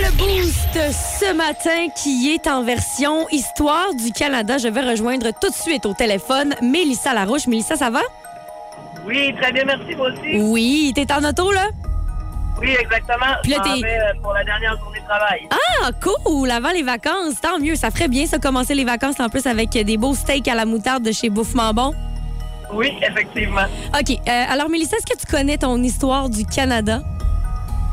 Le 0.00 0.16
boost 0.16 0.78
ce 0.92 1.32
matin 1.34 1.88
qui 1.94 2.30
est 2.32 2.46
en 2.46 2.62
version 2.62 3.28
Histoire 3.30 3.94
du 3.94 4.12
Canada, 4.12 4.58
je 4.58 4.68
vais 4.68 4.80
rejoindre 4.82 5.30
tout 5.40 5.50
de 5.50 5.54
suite 5.54 5.86
au 5.86 5.92
téléphone 5.94 6.54
Mélissa 6.62 7.12
Larouche. 7.14 7.46
Mélissa, 7.46 7.76
ça 7.76 7.90
va? 7.90 8.00
Oui, 9.06 9.34
très 9.40 9.52
bien, 9.52 9.64
merci, 9.64 9.94
moi 9.96 10.08
aussi. 10.10 10.40
Oui, 10.40 10.92
t'es 10.94 11.10
en 11.12 11.22
auto, 11.24 11.50
là? 11.52 11.68
Oui, 12.60 12.76
exactement. 12.80 13.34
Puis 13.42 13.52
là, 13.52 13.60
t'es- 13.62 13.80
vais, 13.80 13.98
euh, 13.98 14.12
pour 14.22 14.32
la 14.32 14.44
dernière 14.44 14.76
journée 14.78 15.00
de 15.00 15.04
travail. 15.04 15.48
Ah, 15.82 15.90
cool! 16.02 16.50
Avant 16.50 16.70
les 16.70 16.82
vacances, 16.82 17.40
tant 17.40 17.58
mieux. 17.60 17.76
Ça 17.76 17.90
ferait 17.90 18.08
bien, 18.08 18.26
ça, 18.26 18.38
commencer 18.38 18.74
les 18.74 18.84
vacances 18.84 19.20
en 19.20 19.28
plus 19.28 19.46
avec 19.46 19.70
des 19.70 19.96
beaux 19.96 20.14
steaks 20.14 20.48
à 20.48 20.54
la 20.54 20.64
moutarde 20.64 21.04
de 21.04 21.12
chez 21.12 21.30
Bouffement 21.30 21.72
Bon. 21.72 21.94
Oui, 22.72 22.92
effectivement. 23.02 23.64
OK. 23.98 24.10
euh, 24.10 24.44
alors, 24.48 24.68
Mélissa, 24.68 24.96
est-ce 24.96 25.06
que 25.06 25.18
tu 25.18 25.26
connais 25.26 25.58
ton 25.58 25.82
histoire 25.82 26.28
du 26.28 26.44
Canada? 26.44 27.00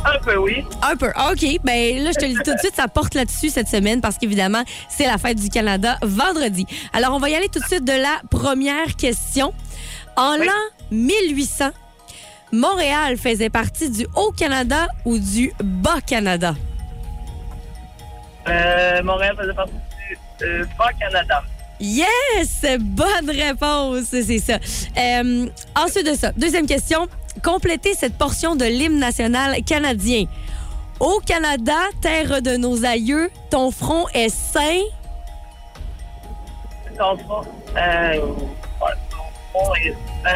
Un 0.05 0.19
peu, 0.19 0.37
oui. 0.37 0.63
Un 0.83 0.95
peu. 0.95 1.07
OK. 1.07 1.59
Ben 1.63 2.03
là, 2.03 2.11
je 2.13 2.19
te 2.19 2.25
le 2.25 2.33
dis 2.33 2.43
tout 2.45 2.53
de 2.53 2.59
suite, 2.59 2.75
ça 2.75 2.87
porte 2.87 3.15
là-dessus 3.15 3.49
cette 3.49 3.67
semaine 3.67 4.01
parce 4.01 4.17
qu'évidemment, 4.17 4.63
c'est 4.89 5.05
la 5.07 5.17
fête 5.17 5.39
du 5.39 5.49
Canada 5.49 5.97
vendredi. 6.03 6.67
Alors, 6.93 7.13
on 7.15 7.19
va 7.19 7.29
y 7.29 7.35
aller 7.35 7.49
tout 7.49 7.59
de 7.59 7.65
suite 7.65 7.85
de 7.85 7.93
la 7.93 8.21
première 8.29 8.95
question. 8.97 9.51
En 10.15 10.37
Oui. 10.39 10.45
l'an 10.45 10.53
1800, 10.91 11.69
Montréal 12.51 13.17
faisait 13.17 13.49
partie 13.49 13.89
du 13.89 14.05
Haut-Canada 14.15 14.87
ou 15.05 15.17
du 15.17 15.51
Bas-Canada? 15.63 16.53
Euh, 18.47 19.01
Montréal 19.03 19.35
faisait 19.39 19.53
partie 19.53 19.71
du 20.39 20.45
euh, 20.45 20.65
Bas-Canada. 20.77 21.41
Yes! 21.79 22.65
Bonne 22.79 23.29
réponse, 23.29 24.05
c'est 24.09 24.39
ça. 24.39 24.59
Euh, 24.97 25.47
ensuite 25.75 26.05
de 26.05 26.15
ça, 26.15 26.31
deuxième 26.31 26.65
question. 26.67 27.07
Complétez 27.43 27.93
cette 27.93 28.17
portion 28.17 28.55
de 28.55 28.65
l'hymne 28.65 28.99
national 28.99 29.61
canadien. 29.63 30.25
Au 30.99 31.19
Canada, 31.25 31.75
terre 32.01 32.41
de 32.41 32.55
nos 32.55 32.85
aïeux, 32.85 33.29
ton 33.49 33.71
front 33.71 34.07
est 34.13 34.29
saint. 34.29 34.81
Ton 36.97 37.17
front, 37.17 37.41
euh, 37.75 38.17
ton 39.09 39.25
front 39.51 39.75
est 39.75 39.91
sain. 40.23 40.29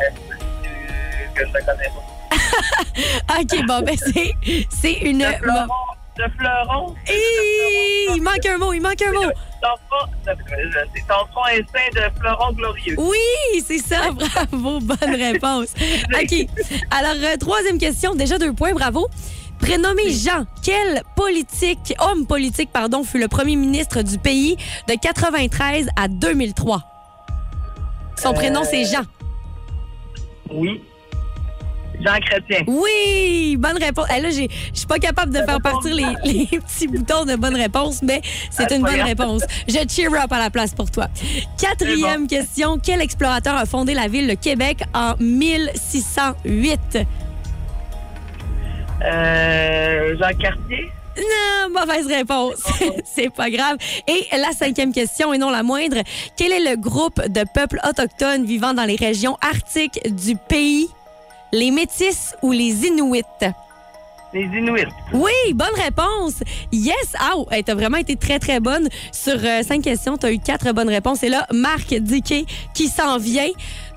Est-ce 0.00 1.34
que 1.34 1.46
je 1.46 1.52
connais 1.52 1.90
pas? 1.90 3.38
OK, 3.40 3.66
bon, 3.66 3.82
ben 3.82 3.96
c'est, 3.98 4.32
c'est 4.70 4.92
une... 4.92 5.18
De 5.18 5.24
fleuron. 5.24 5.66
De 6.16 6.24
fleuron. 6.38 6.94
Hi! 7.06 8.14
Il 8.16 8.22
manque 8.22 8.46
un 8.46 8.56
mot, 8.56 8.72
il 8.72 8.80
manque 8.80 9.02
un 9.02 9.12
mot. 9.12 9.30
Ton 9.64 9.70
front, 9.88 10.06
de- 10.26 10.88
c'est 10.94 11.06
ton 11.06 11.24
front 11.32 11.46
est 11.46 11.64
sain 11.72 11.88
de 11.94 12.18
fleuron 12.20 12.52
glorieux. 12.52 12.96
Oui, 12.98 13.62
c'est 13.66 13.78
ça, 13.78 14.10
bravo, 14.50 14.78
bonne 14.80 15.14
réponse. 15.14 15.68
OK, 16.22 16.46
alors, 16.90 17.14
euh, 17.22 17.36
troisième 17.38 17.78
question, 17.78 18.14
déjà 18.14 18.36
deux 18.38 18.52
points, 18.52 18.74
bravo. 18.74 19.08
Prénommé 19.58 20.10
Jean, 20.10 20.44
quel 20.62 21.02
politique, 21.16 21.94
homme 21.98 22.26
politique, 22.26 22.68
pardon, 22.72 23.04
fut 23.04 23.18
le 23.18 23.28
premier 23.28 23.56
ministre 23.56 24.02
du 24.02 24.18
pays 24.18 24.58
de 24.86 24.94
93 25.00 25.88
à 25.96 26.08
2003? 26.08 26.82
Son 28.20 28.34
prénom, 28.34 28.64
c'est 28.64 28.84
Jean. 28.84 29.02
Oui. 30.50 30.82
Jean 32.00 32.18
Chrétien. 32.20 32.64
Oui, 32.66 33.56
bonne 33.58 33.78
réponse. 33.82 34.06
Eh, 34.16 34.20
là, 34.20 34.30
je 34.30 34.46
suis 34.72 34.86
pas 34.86 34.98
capable 34.98 35.32
de 35.32 35.38
faire 35.42 35.60
partir 35.60 35.94
les, 35.94 36.06
les 36.24 36.46
petits 36.58 36.88
boutons 36.88 37.24
de 37.24 37.36
bonne 37.36 37.54
réponse, 37.56 38.02
mais 38.02 38.20
c'est 38.50 38.70
Ah, 38.70 38.74
une 38.74 38.82
bonne 38.82 39.00
réponse. 39.02 39.42
Je 39.68 39.78
cheer 39.88 40.12
up 40.12 40.32
à 40.32 40.38
la 40.38 40.50
place 40.50 40.74
pour 40.74 40.90
toi. 40.90 41.08
Quatrième 41.60 42.26
question. 42.26 42.78
Quel 42.78 43.00
explorateur 43.00 43.54
a 43.56 43.66
fondé 43.66 43.94
la 43.94 44.08
ville 44.08 44.28
de 44.28 44.34
Québec 44.34 44.82
en 44.94 45.14
1608? 45.18 46.98
Euh, 49.02 50.16
Jean 50.18 50.36
Cartier? 50.38 50.90
Non, 51.16 51.78
mauvaise 51.80 52.06
réponse. 52.06 52.56
c'est 53.04 53.32
pas 53.32 53.48
grave. 53.50 53.76
Et 54.08 54.26
la 54.36 54.50
cinquième 54.52 54.92
question, 54.92 55.32
et 55.32 55.38
non 55.38 55.50
la 55.50 55.62
moindre. 55.62 55.98
Quel 56.36 56.52
est 56.52 56.70
le 56.70 56.76
groupe 56.76 57.20
de 57.28 57.44
peuples 57.54 57.78
autochtones 57.88 58.44
vivant 58.44 58.74
dans 58.74 58.84
les 58.84 58.96
régions 58.96 59.36
arctiques 59.40 60.00
du 60.12 60.36
pays? 60.36 60.88
Les 61.54 61.70
Métis 61.70 62.34
ou 62.42 62.50
les 62.50 62.84
Inuits? 62.84 63.22
Les 64.32 64.40
Inuits. 64.40 64.88
Oui, 65.12 65.30
bonne 65.54 65.68
réponse. 65.76 66.42
Yes. 66.72 67.14
Ah, 67.16 67.34
oh, 67.36 67.46
hey, 67.52 67.62
t'as 67.62 67.76
vraiment 67.76 67.98
été 67.98 68.16
très, 68.16 68.40
très 68.40 68.58
bonne. 68.58 68.88
Sur 69.12 69.36
euh, 69.36 69.62
cinq 69.62 69.82
questions, 69.82 70.16
t'as 70.16 70.32
eu 70.32 70.40
quatre 70.40 70.72
bonnes 70.72 70.88
réponses. 70.88 71.22
Et 71.22 71.28
là, 71.28 71.46
Marc 71.52 71.94
Diquet 71.94 72.44
qui 72.74 72.88
s'en 72.88 73.18
vient. 73.18 73.50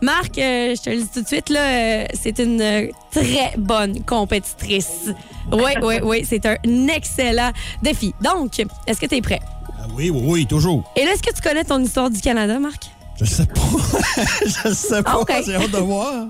Marc, 0.04 0.38
euh, 0.38 0.76
je 0.76 0.82
te 0.84 0.90
le 0.92 0.98
dis 0.98 1.08
tout 1.12 1.24
de 1.24 1.28
suite, 1.28 1.50
là, 1.50 1.62
euh, 1.62 2.06
c'est 2.14 2.38
une 2.38 2.62
euh, 2.62 2.90
très 3.10 3.56
bonne 3.58 4.04
compétitrice. 4.04 5.10
Oui, 5.52 5.72
oui, 5.82 5.96
oui, 6.04 6.26
c'est 6.30 6.46
un 6.46 6.58
excellent 6.90 7.50
défi. 7.82 8.14
Donc, 8.22 8.64
est-ce 8.86 9.02
que 9.02 9.08
t'es 9.08 9.22
prêt? 9.22 9.40
Ah 9.80 9.88
oui, 9.96 10.12
oui, 10.12 10.22
oui, 10.24 10.46
toujours. 10.46 10.84
Et 10.96 11.06
là, 11.06 11.14
est-ce 11.14 11.24
que 11.24 11.34
tu 11.34 11.42
connais 11.42 11.64
ton 11.64 11.80
histoire 11.80 12.12
du 12.12 12.22
Canada, 12.22 12.60
Marc? 12.60 12.92
Je 13.20 13.26
sais 13.26 13.46
pas. 13.46 13.62
je 14.46 14.74
sais 14.74 15.04
pas. 15.04 15.18
OK. 15.18 15.32
J'ai 15.46 15.56
hâte 15.56 15.72
de 15.72 15.78
voir. 15.78 16.28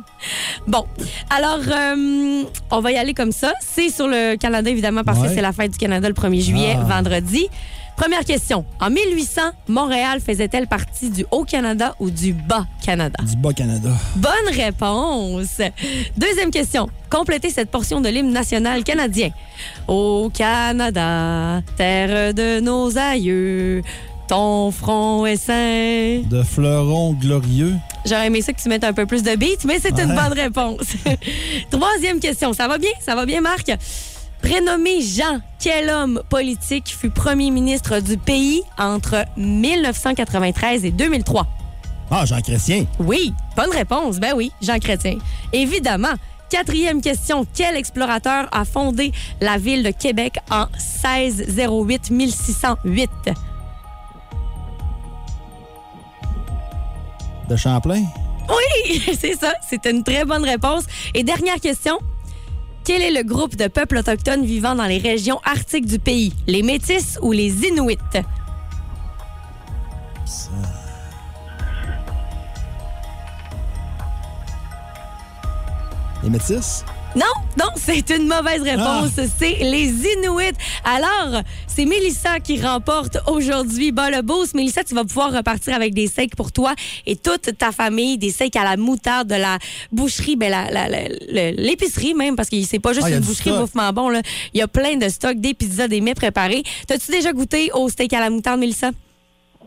Bon, 0.67 0.85
alors, 1.29 1.59
euh, 1.69 2.43
on 2.71 2.79
va 2.79 2.91
y 2.91 2.97
aller 2.97 3.13
comme 3.13 3.31
ça. 3.31 3.53
C'est 3.59 3.89
sur 3.89 4.07
le 4.07 4.35
Canada, 4.37 4.69
évidemment, 4.69 5.03
parce 5.03 5.19
que 5.21 5.27
c'est 5.27 5.41
la 5.41 5.51
fête 5.51 5.71
du 5.71 5.77
Canada 5.77 6.07
le 6.07 6.13
1er 6.13 6.41
juillet, 6.41 6.77
Ah. 6.79 6.83
vendredi. 6.83 7.47
Première 7.97 8.23
question. 8.25 8.63
En 8.79 8.91
1800, 8.91 9.41
Montréal 9.67 10.19
faisait-elle 10.23 10.67
partie 10.67 11.09
du 11.09 11.25
Haut-Canada 11.31 11.95
ou 11.99 12.11
du 12.11 12.31
Bas-Canada? 12.31 13.17
Du 13.23 13.35
Bas-Canada. 13.37 13.89
Bonne 14.15 14.53
réponse. 14.55 15.59
Deuxième 16.15 16.51
question. 16.51 16.89
Complétez 17.09 17.49
cette 17.49 17.71
portion 17.71 17.99
de 17.99 18.09
l'hymne 18.09 18.31
national 18.31 18.83
canadien. 18.83 19.31
Au 19.87 20.29
Canada, 20.31 21.61
terre 21.75 22.35
de 22.35 22.59
nos 22.59 22.95
aïeux, 22.99 23.81
ton 24.27 24.71
front 24.71 25.25
est. 25.25 26.27
De 26.29 26.43
fleurons 26.43 27.13
glorieux. 27.13 27.73
J'aurais 28.05 28.27
aimé 28.27 28.41
ça 28.41 28.53
que 28.53 28.61
tu 28.61 28.69
mettes 28.69 28.83
un 28.83 28.93
peu 28.93 29.05
plus 29.05 29.23
de 29.23 29.35
beat, 29.35 29.65
mais 29.65 29.79
c'est 29.79 29.99
une 29.99 30.15
bonne 30.15 30.33
réponse. 30.33 30.81
Troisième 31.71 32.19
question. 32.19 32.53
Ça 32.53 32.67
va 32.67 32.77
bien? 32.77 32.91
Ça 32.99 33.15
va 33.15 33.25
bien, 33.25 33.41
Marc? 33.41 33.71
Prénommé 34.41 35.01
Jean, 35.01 35.39
quel 35.59 35.89
homme 35.89 36.21
politique 36.29 36.95
fut 36.97 37.09
premier 37.09 37.51
ministre 37.51 37.99
du 37.99 38.17
pays 38.17 38.61
entre 38.77 39.25
1993 39.35 40.85
et 40.85 40.91
2003? 40.91 41.47
Ah, 42.11 42.25
Jean 42.25 42.39
Chrétien. 42.41 42.85
Oui, 42.99 43.33
bonne 43.55 43.71
réponse. 43.71 44.19
Ben 44.19 44.33
oui, 44.35 44.51
Jean 44.61 44.79
Chrétien. 44.79 45.17
Évidemment. 45.53 46.13
Quatrième 46.49 47.01
question. 47.01 47.45
Quel 47.53 47.75
explorateur 47.75 48.47
a 48.53 48.63
fondé 48.63 49.11
la 49.41 49.57
ville 49.57 49.83
de 49.83 49.91
Québec 49.91 50.37
en 50.49 50.67
1608-1608? 51.03 53.09
De 57.49 57.55
Champlain? 57.55 58.03
Oui, 58.49 59.01
c'est 59.19 59.35
ça. 59.35 59.53
C'est 59.67 59.85
une 59.85 60.03
très 60.03 60.25
bonne 60.25 60.43
réponse. 60.43 60.83
Et 61.13 61.23
dernière 61.23 61.59
question. 61.59 61.99
Quel 62.83 63.01
est 63.01 63.11
le 63.11 63.23
groupe 63.23 63.55
de 63.55 63.67
peuples 63.67 63.97
autochtones 63.97 64.45
vivant 64.45 64.75
dans 64.75 64.85
les 64.85 64.97
régions 64.97 65.39
arctiques 65.43 65.85
du 65.85 65.99
pays? 65.99 66.33
Les 66.47 66.63
Métis 66.63 67.19
ou 67.21 67.31
les 67.31 67.65
Inuits? 67.65 67.97
Les 76.23 76.29
Métis? 76.29 76.85
Non, 77.15 77.25
non, 77.57 77.71
c'est 77.75 78.09
une 78.11 78.27
mauvaise 78.27 78.61
réponse. 78.61 79.11
Ah. 79.17 79.21
C'est 79.39 79.57
les 79.61 79.87
Inuits. 79.89 80.55
Alors, 80.83 81.41
c'est 81.65 81.85
Mélissa 81.85 82.39
qui 82.39 82.61
remporte 82.61 83.17
aujourd'hui 83.27 83.91
bas 83.91 84.11
le 84.11 84.21
boost. 84.21 84.53
Mélissa, 84.53 84.83
tu 84.83 84.93
vas 84.93 85.03
pouvoir 85.03 85.31
repartir 85.31 85.73
avec 85.73 85.95
des 85.95 86.05
steaks 86.07 86.35
pour 86.35 86.51
toi 86.51 86.75
et 87.07 87.15
toute 87.15 87.57
ta 87.57 87.71
famille, 87.71 88.19
des 88.19 88.29
steaks 88.29 88.55
à 88.55 88.63
la 88.63 88.77
moutarde 88.77 89.29
de 89.29 89.35
la 89.35 89.57
boucherie, 89.91 90.35
ben 90.35 90.51
la- 90.51 90.69
la- 90.69 90.89
la- 90.89 91.07
le- 91.07 91.55
l'épicerie 91.59 92.13
même, 92.13 92.35
parce 92.35 92.49
que 92.49 92.61
c'est 92.61 92.79
pas 92.79 92.93
juste 92.93 93.05
Ah, 93.05 93.09
il 93.09 93.13
y 93.13 93.15
a 93.15 93.17
une 93.17 93.23
boucherie 93.25 93.51
bouffement 93.51 93.91
bon. 93.93 94.09
Là. 94.09 94.21
Il 94.53 94.59
y 94.59 94.61
a 94.61 94.67
plein 94.67 94.95
de 94.97 95.09
stocks, 95.09 95.37
des 95.39 95.55
pizzas, 95.55 95.87
des 95.87 96.01
mets 96.01 96.13
préparés. 96.13 96.61
T'as-tu 96.87 97.09
déjà 97.09 97.31
goûté 97.33 97.71
au 97.73 97.89
steak 97.89 98.13
à 98.13 98.19
la 98.19 98.29
moutarde, 98.29 98.59
Mélissa? 98.59 98.89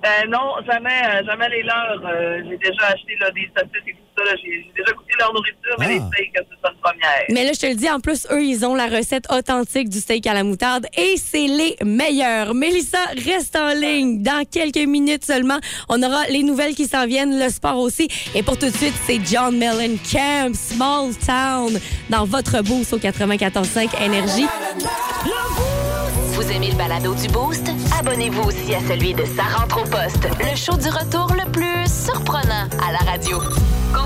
Euh, 0.02 0.26
non, 0.28 0.54
jamais, 0.66 0.88
euh, 1.08 1.22
jamais 1.26 1.48
les 1.50 1.62
leurs. 1.62 2.00
Euh, 2.06 2.38
j'ai 2.48 2.56
déjà 2.56 2.86
acheté 2.86 3.16
là, 3.20 3.30
des 3.32 3.50
saucisses 3.54 3.82
et 3.88 3.92
tout 3.92 3.98
ça. 4.24 4.34
J'ai 4.42 4.66
déjà 4.76 4.92
goûté 4.92 5.12
leur 5.18 5.32
nourriture, 5.32 5.76
mais 5.78 5.86
Ah. 5.86 5.88
les 5.90 5.98
steaks, 5.98 6.30
c'est 6.34 6.68
une 6.70 6.76
première. 6.82 7.24
Mais 7.30 7.44
là, 7.44 7.50
je 7.54 7.58
te 7.60 7.66
le 7.66 7.74
dis, 7.74 7.90
en 7.90 8.00
plus, 8.00 8.26
eux, 8.30 8.42
ils 8.44 8.64
ont 8.64 8.74
la 8.74 8.86
recette 8.86 9.26
authentique 9.32 9.88
du 9.88 9.98
steak 10.00 10.26
à 10.26 10.34
la 10.34 10.44
moutarde 10.44 10.86
et 10.96 11.16
c'est 11.16 11.46
les 11.46 11.76
meilleurs. 11.84 12.54
Mélissa, 12.54 12.98
reste 13.26 13.56
en 13.56 13.72
ligne. 13.74 14.22
Dans 14.22 14.44
quelques 14.50 14.86
minutes 14.86 15.24
seulement, 15.24 15.58
on 15.88 16.02
aura 16.02 16.26
les 16.28 16.42
nouvelles 16.42 16.74
qui 16.74 16.86
s'en 16.86 17.06
viennent, 17.06 17.38
le 17.38 17.48
sport 17.50 17.78
aussi. 17.78 18.08
Et 18.34 18.42
pour 18.42 18.58
tout 18.58 18.66
de 18.70 18.76
suite, 18.76 18.94
c'est 19.06 19.20
John 19.24 19.56
Mellencamp, 19.56 20.52
Small 20.54 21.10
Town, 21.26 21.78
dans 22.08 22.24
votre 22.24 22.62
boost 22.62 22.92
au 22.92 22.98
94.5 22.98 23.90
Énergie. 24.04 24.46
Vous 26.32 26.50
aimez 26.52 26.70
le 26.70 26.76
balado 26.76 27.14
du 27.14 27.28
Boost? 27.28 27.70
Abonnez-vous 27.98 28.42
aussi 28.48 28.74
à 28.74 28.80
celui 28.88 29.12
de 29.14 29.24
Sa 29.24 29.42
rentre 29.42 29.82
au 29.82 29.84
poste, 29.84 30.26
le 30.38 30.56
show 30.56 30.76
du 30.76 30.88
retour 30.88 31.28
le 31.34 31.50
plus 31.50 31.86
surprenant 31.86 32.68
à 32.86 32.92
la 32.92 32.98
radio. 33.10 33.38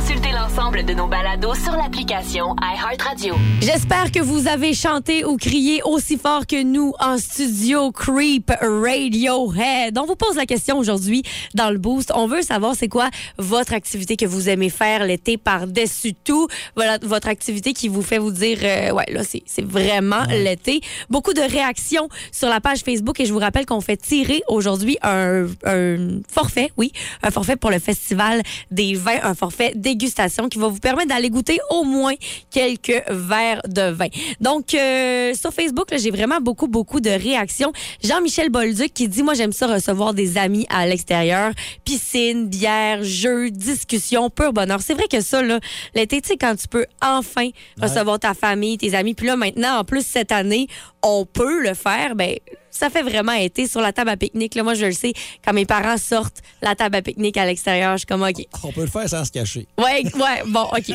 Consultez 0.06 0.32
l'ensemble 0.32 0.84
de 0.84 0.92
nos 0.92 1.06
balados 1.06 1.54
sur 1.54 1.72
l'application 1.72 2.54
iHeartRadio. 2.60 3.36
J'espère 3.62 4.12
que 4.12 4.20
vous 4.20 4.48
avez 4.48 4.74
chanté 4.74 5.24
ou 5.24 5.38
crié 5.38 5.80
aussi 5.82 6.18
fort 6.18 6.46
que 6.46 6.62
nous 6.62 6.92
en 7.00 7.16
studio 7.16 7.90
Creep 7.90 8.52
Radiohead. 8.60 9.96
On 9.96 10.04
vous 10.04 10.14
pose 10.14 10.36
la 10.36 10.44
question 10.44 10.76
aujourd'hui 10.76 11.22
dans 11.54 11.70
le 11.70 11.78
boost. 11.78 12.12
On 12.14 12.26
veut 12.26 12.42
savoir 12.42 12.74
c'est 12.74 12.88
quoi 12.88 13.08
votre 13.38 13.72
activité 13.72 14.16
que 14.16 14.26
vous 14.26 14.50
aimez 14.50 14.68
faire 14.68 15.06
l'été 15.06 15.38
par-dessus 15.38 16.12
tout. 16.12 16.48
Voilà 16.76 16.98
votre 17.00 17.28
activité 17.28 17.72
qui 17.72 17.88
vous 17.88 18.02
fait 18.02 18.18
vous 18.18 18.30
dire 18.30 18.58
euh, 18.62 18.90
ouais 18.90 19.10
là 19.10 19.24
c'est 19.24 19.42
c'est 19.46 19.64
vraiment 19.64 20.24
l'été. 20.28 20.82
Beaucoup 21.08 21.32
de 21.32 21.40
réactions 21.40 22.10
sur 22.30 22.50
la 22.50 22.60
page 22.60 22.80
Facebook 22.80 23.20
et 23.20 23.24
je 23.24 23.32
vous 23.32 23.38
rappelle 23.38 23.64
qu'on 23.64 23.80
fait 23.80 23.96
tirer 23.96 24.42
aujourd'hui 24.48 24.98
un, 25.00 25.46
un 25.64 26.20
forfait, 26.30 26.72
oui, 26.76 26.92
un 27.22 27.30
forfait 27.30 27.56
pour 27.56 27.70
le 27.70 27.78
festival 27.78 28.42
des 28.70 28.92
vins, 28.92 29.20
un 29.22 29.34
forfait 29.34 29.72
dégustation 29.94 30.48
qui 30.48 30.58
va 30.58 30.68
vous 30.68 30.80
permettre 30.80 31.08
d'aller 31.08 31.30
goûter 31.30 31.58
au 31.70 31.84
moins 31.84 32.14
quelques 32.50 33.02
verres 33.08 33.62
de 33.68 33.90
vin. 33.90 34.08
Donc, 34.40 34.74
euh, 34.74 35.32
sur 35.34 35.52
Facebook, 35.52 35.88
j'ai 35.96 36.10
vraiment 36.10 36.40
beaucoup, 36.40 36.66
beaucoup 36.66 37.00
de 37.00 37.10
réactions. 37.10 37.72
Jean-Michel 38.02 38.50
Bolduc 38.50 38.92
qui 38.92 39.08
dit, 39.08 39.22
moi, 39.22 39.34
j'aime 39.34 39.52
ça 39.52 39.66
recevoir 39.66 40.14
des 40.14 40.36
amis 40.36 40.66
à 40.68 40.86
l'extérieur. 40.86 41.52
Piscine, 41.84 42.48
bière, 42.48 43.02
jeux, 43.02 43.50
discussion, 43.50 44.30
pur 44.30 44.52
bonheur. 44.52 44.80
C'est 44.82 44.94
vrai 44.94 45.06
que 45.08 45.20
ça, 45.20 45.42
là, 45.42 45.60
l'été, 45.94 46.20
tu 46.20 46.28
sais, 46.28 46.36
quand 46.36 46.56
tu 46.56 46.66
peux 46.68 46.86
enfin 47.00 47.48
recevoir 47.80 48.18
ta 48.18 48.34
famille, 48.34 48.76
tes 48.78 48.94
amis, 48.94 49.14
puis 49.14 49.26
là, 49.26 49.36
maintenant, 49.36 49.78
en 49.78 49.84
plus, 49.84 50.04
cette 50.04 50.32
année, 50.32 50.66
on 51.04 51.26
peut 51.26 51.62
le 51.62 51.74
faire, 51.74 52.14
ben 52.16 52.36
ça 52.74 52.90
fait 52.90 53.02
vraiment 53.02 53.32
été 53.32 53.68
sur 53.68 53.80
la 53.80 53.92
table 53.92 54.10
à 54.10 54.16
pique-nique. 54.16 54.60
Moi, 54.60 54.74
je 54.74 54.86
le 54.86 54.92
sais, 54.92 55.12
quand 55.44 55.52
mes 55.52 55.64
parents 55.64 55.96
sortent 55.96 56.38
la 56.60 56.74
table 56.74 56.96
à 56.96 57.02
pique-nique 57.02 57.36
à 57.36 57.46
l'extérieur, 57.46 57.92
je 57.92 57.98
suis 57.98 58.06
comme, 58.06 58.22
OK. 58.22 58.44
On 58.64 58.72
peut 58.72 58.80
le 58.82 58.88
faire 58.88 59.08
sans 59.08 59.24
se 59.24 59.30
cacher. 59.30 59.68
Ouais, 59.78 60.02
ouais, 60.04 60.42
bon, 60.48 60.64
OK. 60.64 60.92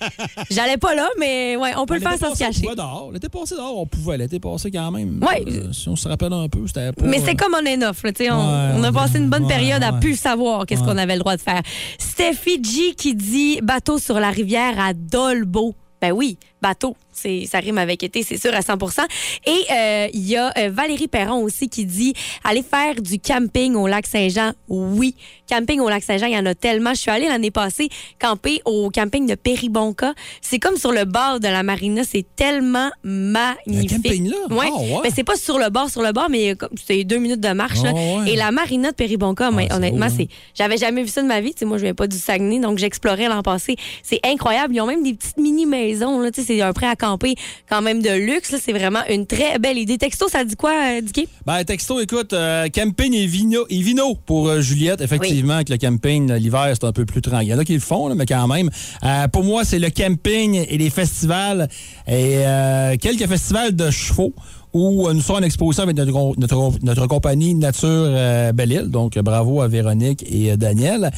J'allais 0.50 0.76
pas 0.76 0.94
là, 0.94 1.08
mais 1.18 1.56
ouais, 1.56 1.72
on 1.78 1.86
peut 1.86 1.94
le 1.94 2.00
faire 2.00 2.18
sans 2.18 2.34
se 2.34 2.42
on 2.42 2.46
cacher. 2.46 2.66
dehors. 2.74 3.10
L'été 3.12 3.28
passé 3.30 3.54
dehors, 3.54 3.78
on 3.78 3.86
pouvait. 3.86 4.18
L'été 4.18 4.38
passé 4.40 4.70
quand 4.70 4.90
même. 4.90 5.20
Ouais. 5.24 5.42
Euh, 5.48 5.72
si 5.72 5.88
on 5.88 5.96
se 5.96 6.06
rappelle 6.06 6.32
un 6.34 6.48
peu, 6.48 6.66
c'était 6.66 6.92
pas. 6.92 7.06
Mais 7.06 7.20
c'est 7.20 7.34
comme 7.34 7.54
on 7.58 7.64
est 7.64 7.76
là, 7.76 7.92
sais, 7.94 8.30
on, 8.30 8.36
Ouais, 8.36 8.72
on 8.76 8.84
a 8.84 8.92
passé 8.92 9.18
une 9.18 9.30
bonne 9.30 9.44
ouais, 9.44 9.54
période 9.54 9.82
à 9.82 9.92
ouais. 9.92 10.00
plus 10.00 10.16
savoir 10.16 10.66
qu'est-ce 10.66 10.82
qu'on 10.82 10.98
avait 10.98 11.14
le 11.14 11.20
droit 11.20 11.36
de 11.36 11.40
faire. 11.40 11.62
Steffi 11.98 12.62
G 12.62 12.94
qui 12.94 13.14
dit 13.14 13.60
bateau 13.62 13.98
sur 13.98 14.20
la 14.20 14.30
rivière 14.30 14.78
à 14.78 14.92
Dolbeau. 14.92 15.74
Ben 16.00 16.12
oui, 16.12 16.36
bateau, 16.60 16.96
ça 17.12 17.58
rime 17.58 17.78
avec 17.78 18.02
été, 18.02 18.22
c'est 18.22 18.38
sûr 18.38 18.54
à 18.54 18.60
100% 18.60 19.00
Et 19.46 19.50
euh, 19.50 20.08
il 20.12 20.28
y 20.28 20.36
a 20.36 20.52
euh, 20.58 20.70
Valérie 20.70 21.08
Perron 21.08 21.42
aussi 21.42 21.68
qui 21.68 21.84
dit 21.84 22.14
aller 22.44 22.62
faire 22.62 23.00
du 23.00 23.18
camping 23.18 23.74
au 23.74 23.86
lac 23.86 24.06
Saint-Jean. 24.06 24.52
Oui, 24.68 25.14
camping 25.52 25.80
au 25.80 25.88
lac 25.90 26.02
Saint-Jean, 26.02 26.26
il 26.26 26.32
y 26.34 26.38
en 26.38 26.46
a 26.46 26.54
tellement. 26.54 26.94
Je 26.94 27.00
suis 27.00 27.10
allée 27.10 27.28
l'année 27.28 27.50
passée 27.50 27.88
camper 28.20 28.62
au 28.64 28.90
camping 28.90 29.26
de 29.26 29.34
Péribonca. 29.34 30.14
C'est 30.40 30.58
comme 30.58 30.76
sur 30.76 30.92
le 30.92 31.04
bord 31.04 31.40
de 31.40 31.48
la 31.48 31.62
marina, 31.62 32.02
c'est 32.04 32.24
tellement 32.36 32.90
magnifique. 33.04 34.02
camping 34.02 34.30
là? 34.30 34.36
Ouais. 34.50 34.66
Ah, 34.72 34.78
ouais. 34.80 35.00
Ben, 35.04 35.12
c'est 35.14 35.24
pas 35.24 35.36
sur 35.36 35.58
le 35.58 35.68
bord, 35.68 35.90
sur 35.90 36.02
le 36.02 36.12
bord, 36.12 36.28
mais 36.30 36.54
comme- 36.54 36.70
c'est 36.86 37.04
deux 37.04 37.18
minutes 37.18 37.40
de 37.40 37.52
marche. 37.52 37.82
là. 37.82 37.92
Ah, 37.94 38.20
ouais. 38.20 38.32
Et 38.32 38.36
la 38.36 38.50
marina 38.50 38.90
de 38.90 38.96
Péribonca, 38.96 39.50
mais 39.50 39.66
c'est 39.68 39.74
honnêtement, 39.76 40.06
hein. 40.06 40.14
c'est 40.16 40.28
j'avais 40.54 40.76
jamais 40.78 41.02
vu 41.02 41.08
ça 41.08 41.22
de 41.22 41.26
ma 41.26 41.40
vie. 41.40 41.54
Moi, 41.62 41.76
je 41.78 41.82
viens 41.84 41.94
pas 41.94 42.06
du 42.06 42.16
Saguenay, 42.16 42.58
donc 42.60 42.78
j'explorais 42.78 43.28
l'an 43.28 43.42
passé. 43.42 43.76
C'est 44.02 44.20
incroyable. 44.24 44.74
Ils 44.74 44.80
ont 44.80 44.86
même 44.86 45.02
des 45.02 45.14
petites 45.14 45.36
mini-maisons. 45.36 46.20
là. 46.20 46.30
C'est 46.32 46.60
un 46.62 46.72
prêt 46.72 46.86
à 46.86 46.96
camper 46.96 47.34
quand 47.68 47.82
même 47.82 48.00
de 48.02 48.10
luxe. 48.10 48.54
C'est 48.62 48.72
vraiment 48.72 49.00
une 49.10 49.26
très 49.26 49.58
belle 49.58 49.78
idée. 49.78 49.98
Texto, 49.98 50.28
ça 50.28 50.44
dit 50.44 50.56
quoi, 50.56 50.72
euh, 50.72 51.00
Dicky? 51.02 51.28
Ben, 51.46 51.62
texto, 51.64 52.00
écoute, 52.00 52.32
euh, 52.32 52.68
camping 52.68 53.14
et 53.14 53.26
vino, 53.26 53.64
et 53.68 53.80
vino 53.82 54.14
pour 54.26 54.48
euh, 54.48 54.60
Juliette. 54.60 55.00
Effectivement, 55.02 55.41
avec 55.50 55.68
le 55.68 55.76
camping, 55.76 56.32
l'hiver, 56.32 56.68
c'est 56.72 56.84
un 56.84 56.92
peu 56.92 57.04
plus 57.04 57.20
tranquille. 57.20 57.48
Il 57.48 57.50
y 57.50 57.54
en 57.54 57.58
a 57.58 57.64
qui 57.64 57.74
le 57.74 57.80
font, 57.80 58.14
mais 58.14 58.26
quand 58.26 58.46
même. 58.46 58.70
Euh, 59.04 59.28
pour 59.28 59.44
moi, 59.44 59.64
c'est 59.64 59.78
le 59.78 59.90
camping 59.90 60.64
et 60.68 60.78
les 60.78 60.90
festivals 60.90 61.68
et 62.06 62.38
euh, 62.46 62.96
quelques 63.00 63.26
festivals 63.26 63.74
de 63.74 63.90
chevaux 63.90 64.34
où 64.72 65.10
nous 65.12 65.20
sommes 65.20 65.36
en 65.36 65.42
exposition 65.42 65.82
avec 65.82 65.96
notre, 65.96 66.38
notre, 66.38 66.72
notre 66.82 67.06
compagnie 67.06 67.54
Nature 67.54 67.88
euh, 67.88 68.52
Belle-Île. 68.52 68.88
Donc, 68.88 69.18
bravo 69.18 69.60
à 69.60 69.68
Véronique 69.68 70.24
et 70.26 70.56
Daniel. 70.56 71.10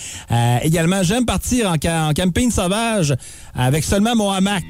Également, 0.62 1.04
j'aime 1.04 1.24
partir 1.24 1.70
en, 1.70 2.08
en 2.08 2.12
camping 2.12 2.50
sauvage 2.50 3.14
avec 3.54 3.84
seulement 3.84 4.16
mon 4.16 4.30
hamac. 4.30 4.64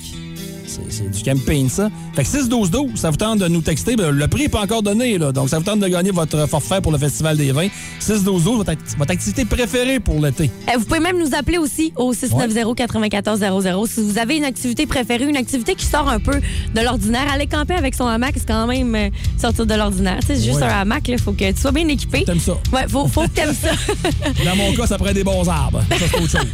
C'est- 0.90 1.10
du 1.10 1.22
camping, 1.22 1.68
ça. 1.68 1.88
Fait 2.14 2.22
que 2.22 2.28
6-12-12, 2.28 2.96
ça 2.96 3.10
vous 3.10 3.16
tente 3.16 3.38
de 3.38 3.48
nous 3.48 3.60
texter. 3.60 3.96
Ben, 3.96 4.10
le 4.10 4.28
prix 4.28 4.42
n'est 4.42 4.48
pas 4.48 4.60
encore 4.62 4.82
donné, 4.82 5.18
là. 5.18 5.32
Donc, 5.32 5.48
ça 5.48 5.58
vous 5.58 5.64
tente 5.64 5.80
de 5.80 5.88
gagner 5.88 6.10
votre 6.10 6.48
forfait 6.48 6.80
pour 6.80 6.92
le 6.92 6.98
Festival 6.98 7.36
des 7.36 7.52
vins. 7.52 7.68
6-12-12, 8.00 8.56
votre, 8.56 8.70
act- 8.70 8.96
votre 8.98 9.10
activité 9.12 9.44
préférée 9.44 10.00
pour 10.00 10.20
l'été. 10.20 10.50
Euh, 10.68 10.78
Vous 10.78 10.84
pouvez 10.84 11.00
même 11.00 11.18
nous 11.18 11.34
appeler 11.34 11.58
aussi 11.58 11.92
au 11.96 12.12
690-9400. 12.12 13.86
Si 13.86 14.00
vous 14.02 14.18
avez 14.18 14.36
une 14.36 14.44
activité 14.44 14.86
préférée, 14.86 15.24
une 15.24 15.36
activité 15.36 15.74
qui 15.74 15.86
sort 15.86 16.08
un 16.08 16.18
peu 16.20 16.40
de 16.74 16.80
l'ordinaire, 16.80 17.26
aller 17.32 17.46
camper 17.46 17.74
avec 17.74 17.94
son 17.94 18.06
hamac, 18.06 18.34
c'est 18.36 18.46
quand 18.46 18.66
même 18.66 18.94
euh, 18.94 19.08
sortir 19.40 19.66
de 19.66 19.74
l'ordinaire. 19.74 20.18
C'est 20.26 20.36
juste 20.40 20.56
Ouais. 20.56 20.62
un 20.64 20.80
hamac, 20.80 21.06
il 21.08 21.18
faut 21.18 21.32
que 21.32 21.50
tu 21.52 21.60
sois 21.60 21.72
bien 21.72 21.86
équipé. 21.88 22.24
T'aimes 22.24 22.40
ça? 22.40 22.52
Ouais, 22.72 22.86
faut, 22.88 23.06
faut 23.08 23.22
que 23.22 23.28
t'aimes 23.28 23.54
ça. 23.54 23.70
Dans 24.44 24.56
mon 24.56 24.72
cas, 24.74 24.86
ça 24.86 24.98
prend 24.98 25.12
des 25.12 25.24
bons 25.24 25.48
arbres. 25.48 25.82
Ça, 25.90 25.96
c'est 26.10 26.16
autre 26.20 26.30
chose. 26.30 26.46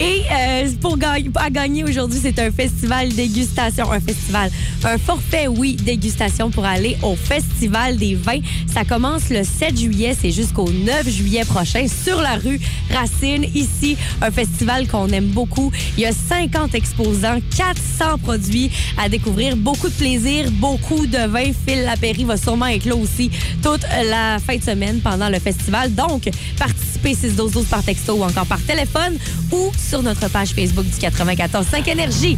Et 0.00 0.22
euh, 0.32 0.68
pour 0.80 0.96
gagner, 0.98 1.30
à 1.36 1.50
gagner 1.50 1.84
aujourd'hui, 1.84 2.18
c'est 2.22 2.38
un 2.38 2.50
festival 2.50 3.08
dégustation 3.10 3.51
un 3.58 4.00
festival, 4.00 4.50
un 4.84 4.98
forfait, 4.98 5.46
oui, 5.46 5.74
dégustation 5.74 6.50
pour 6.50 6.64
aller 6.64 6.96
au 7.02 7.16
Festival 7.16 7.96
des 7.96 8.14
vins. 8.14 8.40
Ça 8.72 8.84
commence 8.84 9.30
le 9.30 9.44
7 9.44 9.78
juillet, 9.78 10.16
c'est 10.18 10.30
jusqu'au 10.30 10.70
9 10.70 11.08
juillet 11.08 11.44
prochain 11.44 11.86
sur 11.88 12.20
la 12.20 12.36
rue 12.36 12.60
Racine. 12.90 13.44
Ici, 13.54 13.96
un 14.20 14.30
festival 14.30 14.86
qu'on 14.88 15.08
aime 15.08 15.26
beaucoup. 15.26 15.70
Il 15.96 16.02
y 16.02 16.06
a 16.06 16.12
50 16.12 16.74
exposants, 16.74 17.38
400 17.56 18.18
produits 18.22 18.70
à 18.98 19.08
découvrir, 19.08 19.56
beaucoup 19.56 19.88
de 19.88 19.94
plaisir, 19.94 20.50
beaucoup 20.52 21.06
de 21.06 21.26
vins. 21.28 21.52
Phil 21.66 21.82
Lapéry 21.84 22.24
va 22.24 22.36
sûrement 22.36 22.66
être 22.66 22.86
là 22.86 22.96
aussi 22.96 23.30
toute 23.62 23.82
la 24.04 24.38
fin 24.38 24.56
de 24.56 24.62
semaine 24.62 25.00
pendant 25.00 25.28
le 25.28 25.38
festival. 25.38 25.94
Donc, 25.94 26.28
participez 26.58 27.14
612 27.14 27.66
par 27.66 27.82
texto 27.82 28.14
ou 28.14 28.22
encore 28.22 28.46
par 28.46 28.60
téléphone 28.62 29.18
ou 29.50 29.70
sur 29.76 30.02
notre 30.02 30.28
page 30.30 30.50
Facebook 30.50 30.86
du 30.86 30.98
94 30.98 31.66
5 31.66 31.88
Énergie. 31.88 32.36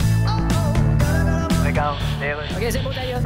Regarde, 1.85 1.99
OK, 2.57 2.67
c'est 2.71 2.83
beau, 2.83 2.93
d'ailleurs. 2.93 3.21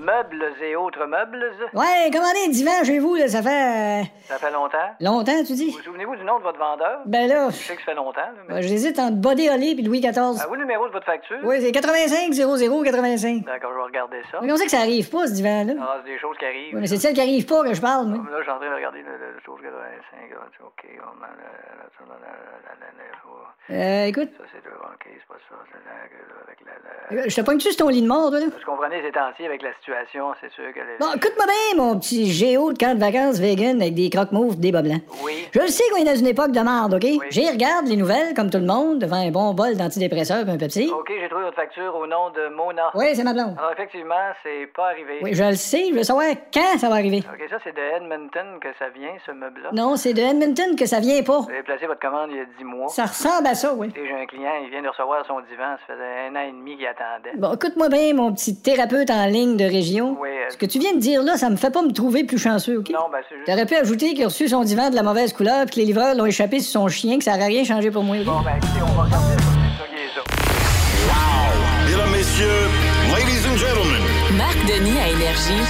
Meubles 0.00 0.44
et 0.62 0.76
autres 0.76 1.04
meubles. 1.06 1.52
Ouais, 1.74 2.10
commandez 2.12 2.44
un 2.46 2.50
divan 2.50 2.84
chez 2.84 2.98
vous, 2.98 3.14
là, 3.16 3.28
ça 3.28 3.42
fait. 3.42 4.00
euh, 4.00 4.04
Ça 4.28 4.38
fait 4.38 4.50
longtemps. 4.50 4.78
longtemps, 5.00 5.44
tu 5.46 5.52
dis? 5.52 5.70
Vous 5.70 5.82
souvenez-vous 5.82 6.16
du 6.16 6.24
nom 6.24 6.38
de 6.38 6.42
votre 6.42 6.58
vendeur? 6.58 7.00
Ben 7.06 7.28
là, 7.28 7.50
Je 7.50 7.56
sais 7.56 7.74
que 7.76 7.80
ça 7.82 7.86
fait 7.92 7.94
longtemps, 7.94 8.20
là, 8.20 8.32
mais... 8.48 8.54
euh, 8.54 8.62
j'hésite 8.62 8.98
entre 8.98 9.16
Body 9.16 9.48
Holly 9.50 9.78
et 9.78 9.82
Louis 9.82 10.00
XIV. 10.00 10.38
Ah, 10.40 10.46
vous, 10.48 10.54
le 10.54 10.60
numéro 10.62 10.86
de 10.88 10.92
votre 10.92 11.06
facture? 11.06 11.38
Oui, 11.44 11.60
c'est 11.60 11.72
85 11.72 12.32
00 12.32 12.82
85. 12.82 13.44
D'accord, 13.44 13.70
je 13.72 13.76
vais 13.76 13.82
regarder 13.82 14.22
ça. 14.30 14.38
Mais 14.40 14.46
comment 14.48 14.56
ça 14.56 14.64
que 14.64 14.70
ça 14.70 14.80
arrive 14.80 15.10
pas, 15.10 15.26
ce 15.26 15.32
divan-là? 15.34 15.74
Ah, 15.80 15.96
c'est 16.04 16.10
des 16.12 16.18
choses 16.18 16.36
qui 16.38 16.44
arrivent. 16.46 16.74
Ouais, 16.74 16.80
mais 16.80 16.86
c'est 16.86 16.96
celle 16.96 17.14
qui 17.14 17.20
arrive 17.20 17.46
pas 17.46 17.62
que 17.62 17.74
je 17.74 17.80
parle, 17.80 18.06
moi. 18.06 18.18
Là, 18.30 18.36
je 18.38 18.42
suis 18.42 18.50
en 18.52 18.58
train 18.58 18.70
de 18.70 18.74
regarder 18.74 19.02
le, 19.02 19.12
le, 19.12 19.32
le 19.34 19.40
chose 19.44 19.60
85. 19.62 20.30
là, 20.30 20.36
OK, 20.64 20.84
on 21.02 21.22
a 21.24 21.26
le- 21.28 21.60
Euh, 23.72 24.06
écoute, 24.06 24.30
Ça, 24.36 24.42
c'est 24.50 24.64
le... 24.64 24.74
OK, 24.74 25.04
c'est 25.06 25.26
pas 25.28 25.38
ça. 25.48 25.54
C'est 25.70 25.78
avec 25.86 26.58
la... 26.66 27.22
la- 27.22 27.28
je 27.28 27.36
te 27.36 27.40
pogne-tu 27.40 27.68
sur 27.70 27.84
ton 27.84 27.88
lit 27.88 28.02
de 28.02 28.08
mort, 28.08 28.30
toi, 28.30 28.40
là? 28.40 28.46
Vous 28.46 28.64
comprenez, 28.66 29.00
ces 29.00 29.12
temps-ci, 29.12 29.46
avec 29.46 29.62
la 29.62 29.72
situation, 29.74 29.89
c'est 30.40 30.50
sûr 30.52 30.72
que... 30.74 30.80
Bon, 30.98 31.12
écoute-moi 31.16 31.46
bien, 31.46 31.82
mon 31.82 31.98
petit 31.98 32.30
géo 32.30 32.72
de 32.72 32.78
camp 32.78 32.94
de 32.94 33.00
vacances 33.00 33.38
vegan 33.38 33.80
avec 33.80 33.94
des 33.94 34.10
croque-mauves, 34.10 34.58
des 34.58 34.72
bas 34.72 34.82
blancs. 34.82 35.02
Oui. 35.24 35.48
Je 35.52 35.60
le 35.60 35.68
sais 35.68 35.84
qu'on 35.90 36.00
est 36.00 36.04
dans 36.04 36.16
une 36.16 36.26
époque 36.26 36.52
de 36.52 36.60
merde, 36.60 36.94
OK? 36.94 37.06
J'y 37.30 37.48
regarde 37.48 37.86
les 37.86 37.96
nouvelles, 37.96 38.34
comme 38.34 38.50
tout 38.50 38.58
le 38.58 38.66
monde, 38.66 38.98
devant 38.98 39.16
un 39.16 39.30
bon 39.30 39.54
bol 39.54 39.76
d'antidépresseurs 39.76 40.48
et 40.48 40.50
un 40.50 40.56
Pepsi. 40.58 40.90
OK, 40.90 41.10
j'ai 41.20 41.28
trouvé 41.28 41.44
votre 41.44 41.56
facture 41.56 41.94
au 41.96 42.06
nom 42.06 42.30
de 42.30 42.54
Mona. 42.54 42.90
Oui, 42.94 43.06
c'est 43.14 43.24
ma 43.24 43.32
blonde. 43.32 43.54
Alors, 43.58 43.72
effectivement, 43.72 44.14
c'est 44.42 44.68
pas 44.74 44.88
arrivé. 44.88 45.18
Oui, 45.22 45.34
je 45.34 45.44
le 45.44 45.54
sais, 45.56 45.88
je 45.90 45.94
veux 45.94 46.02
savoir 46.02 46.26
quand 46.52 46.78
ça 46.78 46.88
va 46.88 46.96
arriver. 46.96 47.18
OK, 47.18 47.48
ça, 47.48 47.56
c'est 47.64 47.74
de 47.74 47.96
Edmonton 47.96 48.58
que 48.60 48.68
ça 48.78 48.88
vient, 48.90 49.12
ce 49.26 49.32
meuble-là. 49.32 49.70
Non, 49.72 49.96
c'est 49.96 50.14
de 50.14 50.22
Edmonton 50.22 50.76
que 50.76 50.86
ça 50.86 51.00
vient 51.00 51.22
pas. 51.22 51.40
Vous 51.40 51.50
avez 51.50 51.62
placé 51.62 51.86
votre 51.86 52.00
commande 52.00 52.30
il 52.30 52.36
y 52.36 52.40
a 52.40 52.44
10 52.58 52.64
mois. 52.64 52.88
Ça 52.88 53.06
ressemble 53.06 53.46
à 53.46 53.54
ça, 53.54 53.74
oui. 53.74 53.88
J'ai 53.94 54.12
un 54.12 54.26
client, 54.26 54.52
il 54.64 54.70
vient 54.70 54.82
de 54.82 54.88
recevoir 54.88 55.24
son 55.26 55.40
divan. 55.50 55.76
Ça 55.86 55.94
faisait 55.94 56.28
un 56.28 56.36
an 56.36 56.48
et 56.48 56.52
demi 56.52 56.76
qu'il 56.76 56.86
attendait. 56.86 57.36
Bon, 57.36 57.54
écoute-moi 57.54 57.88
bien, 57.88 58.14
mon 58.14 58.32
petit 58.32 58.60
thérapeute 58.60 59.10
en 59.10 59.26
ligne 59.26 59.56
de 59.56 59.64
région. 59.80 60.16
Oui, 60.20 60.28
euh, 60.28 60.50
Ce 60.50 60.56
que 60.56 60.66
tu 60.66 60.78
viens 60.78 60.94
de 60.94 60.98
dire 61.00 61.22
là, 61.22 61.36
ça 61.36 61.50
me 61.50 61.56
fait 61.56 61.70
pas 61.70 61.82
me 61.82 61.92
trouver 61.92 62.24
plus 62.24 62.38
chanceux, 62.38 62.78
OK? 62.78 62.90
Non, 62.90 63.06
ben, 63.10 63.18
c'est 63.28 63.36
juste... 63.36 63.46
T'aurais 63.46 63.66
pu 63.66 63.74
ajouter 63.76 64.14
qu'il 64.14 64.24
a 64.24 64.28
reçu 64.28 64.48
son 64.48 64.62
divan 64.62 64.90
de 64.90 64.94
la 64.94 65.02
mauvaise 65.02 65.32
couleur 65.32 65.64
puis 65.66 65.74
que 65.76 65.80
les 65.80 65.86
livreurs 65.86 66.14
l'ont 66.14 66.26
échappé 66.26 66.60
sur 66.60 66.72
son 66.80 66.88
chien, 66.88 67.18
que 67.18 67.24
ça 67.24 67.32
n'aurait 67.32 67.46
rien 67.46 67.64
changé 67.64 67.90
pour 67.90 68.02
moi. 68.02 68.16
OK? 68.18 68.24
Bon, 68.24 68.40
ben, 68.42 68.56
écoutez, 68.56 68.82
on 68.82 68.92
va 68.94 69.04
regarder 69.04 69.36
ça. 69.36 69.50
Mesdames, 71.86 72.10
messieurs, 72.10 72.68
ladies 73.12 73.46
and 73.50 73.56
gentlemen, 73.56 74.02
Marc 74.36 74.56
Denis 74.66 74.98
à 74.98 75.08
Énergie. 75.08 75.64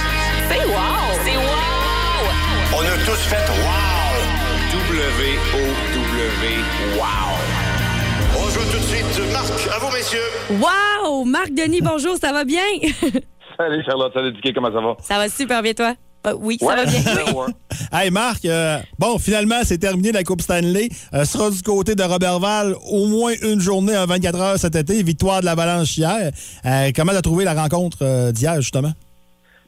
C'est 0.49 0.65
wow! 0.67 1.11
C'est 1.23 1.37
wow! 1.37 2.77
on 2.77 2.81
a 2.81 2.97
tous 3.05 3.21
fait 3.27 3.47
wow! 3.49 4.01
W-O-W, 4.71 6.47
wow! 6.97 7.05
On 8.37 8.49
joue 8.49 8.71
tout 8.71 8.77
de 8.77 8.83
suite. 8.83 9.31
Marc, 9.31 9.51
à 9.73 9.79
vous, 9.79 9.91
messieurs. 9.95 10.19
Wow! 10.51 11.23
Marc 11.25 11.51
Denis, 11.51 11.81
bonjour, 11.81 12.17
ça 12.17 12.31
va 12.31 12.43
bien? 12.43 12.61
Salut 13.69 13.83
Charlotte, 13.85 14.11
salut 14.13 14.31
Dicky, 14.31 14.53
comment 14.53 14.71
ça 14.71 14.81
va? 14.81 14.95
ça 14.99 15.17
va 15.17 15.29
super 15.29 15.61
bien, 15.61 15.73
toi? 15.73 15.93
Euh, 16.25 16.33
oui, 16.39 16.57
ça 16.59 16.75
va 16.75 16.85
bien. 16.85 16.99
Hey 17.93 18.09
Marc, 18.09 18.45
euh, 18.45 18.77
bon, 18.97 19.19
finalement, 19.19 19.59
c'est 19.63 19.77
terminé 19.77 20.11
la 20.11 20.23
Coupe 20.23 20.41
Stanley. 20.41 20.89
Euh, 21.13 21.25
sera 21.25 21.49
du 21.51 21.61
côté 21.61 21.93
de 21.93 22.01
Robertval 22.01 22.75
au 22.91 23.05
moins 23.05 23.33
une 23.43 23.59
journée 23.59 23.95
à 23.95 24.05
24 24.05 24.39
heures 24.39 24.57
cet 24.57 24.75
été. 24.75 25.03
Victoire 25.03 25.41
de 25.41 25.45
l'Avalanche 25.45 25.97
hier. 25.97 26.31
Euh, 26.65 26.91
comment 26.95 27.11
t'as 27.11 27.21
trouvé 27.21 27.43
la 27.43 27.53
rencontre 27.53 27.99
euh, 28.01 28.31
d'hier, 28.31 28.55
justement? 28.61 28.91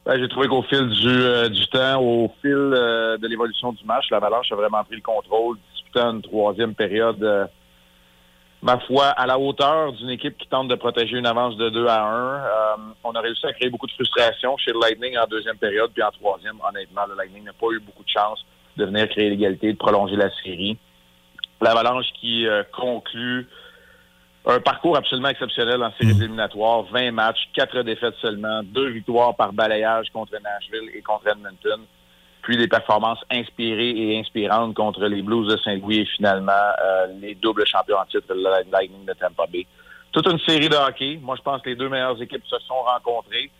Ben, 0.06 0.18
j'ai 0.18 0.28
trouvé 0.28 0.48
qu'au 0.48 0.62
fil 0.62 0.88
du, 0.88 1.08
euh, 1.08 1.48
du 1.48 1.66
temps, 1.68 2.02
au 2.02 2.30
fil 2.42 2.52
euh, 2.52 3.16
de 3.18 3.26
l'évolution 3.28 3.72
du 3.72 3.84
match, 3.84 4.06
l'Avalanche 4.10 4.50
a 4.50 4.56
vraiment 4.56 4.82
pris 4.84 4.96
le 4.96 5.02
contrôle, 5.02 5.56
disputant 5.72 6.12
une 6.12 6.22
troisième 6.22 6.74
période, 6.74 7.22
euh, 7.22 7.44
ma 8.64 8.78
foi, 8.78 9.08
à 9.08 9.26
la 9.26 9.38
hauteur 9.38 9.92
d'une 9.92 10.08
équipe 10.08 10.38
qui 10.38 10.48
tente 10.48 10.68
de 10.68 10.74
protéger 10.74 11.18
une 11.18 11.26
avance 11.26 11.54
de 11.58 11.68
2 11.68 11.86
à 11.86 12.02
1. 12.02 12.14
Euh, 12.14 12.76
on 13.04 13.12
a 13.12 13.20
réussi 13.20 13.46
à 13.46 13.52
créer 13.52 13.68
beaucoup 13.68 13.86
de 13.86 13.92
frustration 13.92 14.56
chez 14.56 14.72
le 14.72 14.80
Lightning 14.80 15.18
en 15.18 15.26
deuxième 15.26 15.58
période, 15.58 15.90
puis 15.92 16.02
en 16.02 16.10
troisième, 16.10 16.56
honnêtement, 16.66 17.02
le 17.06 17.14
Lightning 17.14 17.44
n'a 17.44 17.52
pas 17.52 17.66
eu 17.72 17.80
beaucoup 17.80 18.02
de 18.02 18.08
chance 18.08 18.44
de 18.78 18.86
venir 18.86 19.06
créer 19.10 19.28
l'égalité, 19.28 19.74
de 19.74 19.76
prolonger 19.76 20.16
la 20.16 20.30
série. 20.42 20.78
L'Avalanche 21.60 22.06
qui 22.18 22.46
euh, 22.46 22.62
conclut 22.72 23.46
un 24.46 24.60
parcours 24.60 24.96
absolument 24.96 25.28
exceptionnel 25.28 25.82
en 25.82 25.92
séries 26.00 26.16
éliminatoires. 26.18 26.84
20 26.84 27.12
matchs, 27.12 27.50
4 27.52 27.82
défaites 27.82 28.14
seulement, 28.22 28.62
2 28.62 28.88
victoires 28.88 29.36
par 29.36 29.52
balayage 29.52 30.08
contre 30.10 30.32
Nashville 30.42 30.90
et 30.94 31.02
contre 31.02 31.28
Edmonton. 31.28 31.80
Puis 32.44 32.56
des 32.56 32.68
performances 32.68 33.20
inspirées 33.30 33.90
et 33.90 34.20
inspirantes 34.20 34.74
contre 34.74 35.04
les 35.06 35.22
Blues 35.22 35.48
de 35.48 35.56
Saint-Louis 35.58 36.00
et 36.00 36.06
finalement 36.16 36.52
euh, 36.52 37.06
les 37.20 37.34
doubles 37.34 37.66
champions 37.66 37.96
en 37.96 38.04
titre, 38.04 38.26
le 38.30 38.70
Lightning 38.70 39.04
de 39.06 39.14
Tampa 39.14 39.46
Bay. 39.50 39.66
Toute 40.12 40.26
une 40.28 40.38
série 40.40 40.68
de 40.68 40.76
hockey. 40.76 41.18
Moi, 41.22 41.36
je 41.36 41.42
pense 41.42 41.60
que 41.62 41.70
les 41.70 41.76
deux 41.76 41.88
meilleures 41.88 42.20
équipes 42.20 42.44
se 42.46 42.58
sont 42.68 42.82
rencontrées 42.84 43.50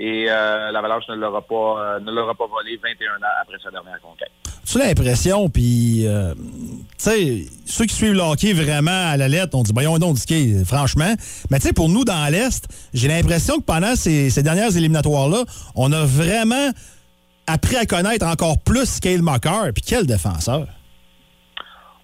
et 0.00 0.26
euh, 0.28 0.72
l'Avalanche 0.72 1.04
ne 1.08 1.16
l'aura 1.16 1.42
pas, 1.42 1.54
euh, 1.96 2.00
ne 2.00 2.10
l'aura 2.10 2.34
pas 2.34 2.46
volé 2.46 2.80
21 2.82 3.16
ans 3.16 3.30
après 3.42 3.58
sa 3.62 3.70
dernière 3.70 4.00
conquête. 4.00 4.30
Tu 4.64 4.80
as 4.80 4.86
l'impression, 4.86 5.50
puis, 5.50 6.06
euh, 6.06 6.32
tu 6.34 6.84
sais, 6.96 7.44
ceux 7.66 7.86
qui 7.86 7.94
suivent 7.94 8.14
le 8.14 8.20
hockey 8.20 8.52
vraiment 8.52 9.10
à 9.10 9.16
la 9.16 9.28
lettre, 9.28 9.58
on 9.58 9.62
dit, 9.62 9.72
voyons 9.74 9.98
donc, 9.98 10.14
Dicky, 10.16 10.64
franchement. 10.64 11.12
Mais 11.50 11.58
tu 11.58 11.66
sais, 11.66 11.72
pour 11.72 11.88
nous, 11.88 12.04
dans 12.04 12.30
l'Est, 12.30 12.66
j'ai 12.94 13.08
l'impression 13.08 13.58
que 13.58 13.64
pendant 13.64 13.96
ces 13.96 14.42
dernières 14.42 14.76
éliminatoires-là, 14.76 15.44
on 15.74 15.92
a 15.92 16.04
vraiment 16.04 16.70
appris 17.50 17.76
à 17.76 17.86
connaître 17.86 18.26
encore 18.26 18.56
plus 18.64 19.00
Cale 19.00 19.22
Mocker. 19.22 19.72
Puis 19.74 19.82
quel 19.86 20.06
défenseur. 20.06 20.66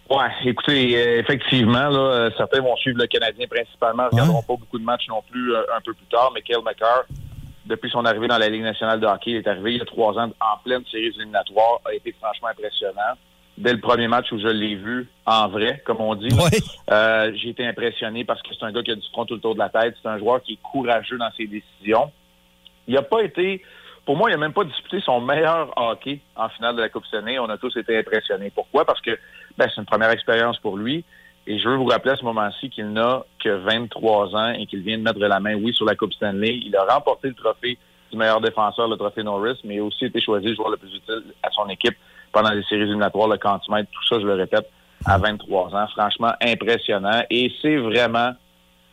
Ouais, 0.08 0.30
écoutez, 0.44 0.96
euh, 0.96 1.18
effectivement, 1.18 1.88
là, 1.88 1.98
euh, 1.98 2.30
certains 2.36 2.60
vont 2.60 2.76
suivre 2.76 2.98
le 3.00 3.08
Canadien 3.08 3.46
principalement, 3.48 4.04
ne 4.04 4.08
regarderont 4.10 4.42
pas 4.42 4.54
beaucoup 4.54 4.78
de 4.78 4.84
matchs 4.84 5.08
non 5.08 5.20
plus 5.28 5.52
euh, 5.52 5.62
un 5.76 5.80
peu 5.80 5.94
plus 5.94 6.06
tard, 6.06 6.30
mais 6.32 6.42
Kyle 6.42 6.62
McCarr, 6.64 7.06
depuis 7.64 7.90
son 7.90 8.04
arrivée 8.04 8.28
dans 8.28 8.38
la 8.38 8.48
Ligue 8.48 8.62
nationale 8.62 9.00
de 9.00 9.06
hockey, 9.06 9.32
il 9.32 9.36
est 9.38 9.48
arrivé 9.48 9.72
il 9.72 9.78
y 9.78 9.80
a 9.80 9.84
trois 9.84 10.16
ans 10.16 10.30
en 10.40 10.58
pleine 10.64 10.84
série 10.92 11.06
éliminatoire, 11.06 11.80
a 11.84 11.92
été 11.92 12.14
franchement 12.20 12.48
impressionnant. 12.48 13.16
Dès 13.58 13.72
le 13.72 13.80
premier 13.80 14.06
match 14.06 14.30
où 14.32 14.38
je 14.38 14.48
l'ai 14.48 14.76
vu 14.76 15.08
en 15.24 15.48
vrai, 15.48 15.82
comme 15.86 16.00
on 16.00 16.14
dit, 16.14 16.28
euh, 16.90 17.32
j'ai 17.34 17.48
été 17.48 17.66
impressionné 17.66 18.24
parce 18.24 18.42
que 18.42 18.50
c'est 18.54 18.64
un 18.64 18.70
gars 18.72 18.82
qui 18.82 18.90
a 18.90 18.94
du 18.94 19.06
front 19.12 19.24
tout 19.24 19.34
le 19.34 19.40
tour 19.40 19.54
de 19.54 19.58
la 19.58 19.70
tête. 19.70 19.96
C'est 20.02 20.08
un 20.08 20.18
joueur 20.18 20.42
qui 20.42 20.54
est 20.54 20.58
courageux 20.62 21.16
dans 21.16 21.30
ses 21.36 21.46
décisions. 21.46 22.12
Il 22.86 22.94
n'a 22.94 23.02
pas 23.02 23.22
été, 23.22 23.62
pour 24.06 24.16
moi, 24.16 24.30
il 24.30 24.34
n'a 24.34 24.38
même 24.38 24.52
pas 24.52 24.64
disputé 24.64 25.00
son 25.00 25.20
meilleur 25.20 25.72
hockey 25.76 26.20
en 26.36 26.48
finale 26.48 26.76
de 26.76 26.80
la 26.80 26.88
Coupe 26.88 27.04
Stanley. 27.06 27.40
On 27.40 27.50
a 27.50 27.58
tous 27.58 27.76
été 27.76 27.98
impressionnés. 27.98 28.52
Pourquoi? 28.54 28.84
Parce 28.84 29.00
que 29.00 29.10
ben, 29.58 29.68
c'est 29.68 29.80
une 29.80 29.86
première 29.86 30.10
expérience 30.10 30.58
pour 30.60 30.76
lui. 30.76 31.04
Et 31.48 31.58
je 31.58 31.68
veux 31.68 31.76
vous 31.76 31.86
rappeler 31.86 32.12
à 32.12 32.16
ce 32.16 32.24
moment-ci 32.24 32.70
qu'il 32.70 32.92
n'a 32.92 33.24
que 33.42 33.48
23 33.48 34.36
ans 34.36 34.50
et 34.50 34.66
qu'il 34.66 34.82
vient 34.82 34.96
de 34.96 35.02
mettre 35.02 35.18
la 35.18 35.40
main, 35.40 35.54
oui, 35.54 35.74
sur 35.74 35.84
la 35.84 35.96
Coupe 35.96 36.12
Stanley. 36.12 36.60
Il 36.64 36.76
a 36.76 36.84
remporté 36.84 37.28
le 37.28 37.34
trophée 37.34 37.78
du 38.12 38.16
meilleur 38.16 38.40
défenseur, 38.40 38.88
le 38.88 38.96
trophée 38.96 39.24
Norris, 39.24 39.58
mais 39.64 39.74
il 39.74 39.80
a 39.80 39.84
aussi 39.84 40.04
été 40.04 40.20
choisi 40.20 40.54
joueur 40.54 40.70
le 40.70 40.76
plus 40.76 40.94
utile 40.94 41.24
à 41.42 41.50
son 41.50 41.68
équipe 41.68 41.96
pendant 42.32 42.50
les 42.50 42.62
séries 42.64 42.82
éliminatoires, 42.82 43.28
le 43.28 43.38
cantimètre, 43.38 43.90
tout 43.90 44.06
ça, 44.08 44.20
je 44.20 44.26
le 44.26 44.34
répète, 44.34 44.68
à 45.04 45.18
23 45.18 45.74
ans. 45.74 45.86
Franchement, 45.88 46.32
impressionnant. 46.40 47.22
Et 47.30 47.52
c'est 47.60 47.76
vraiment, 47.76 48.32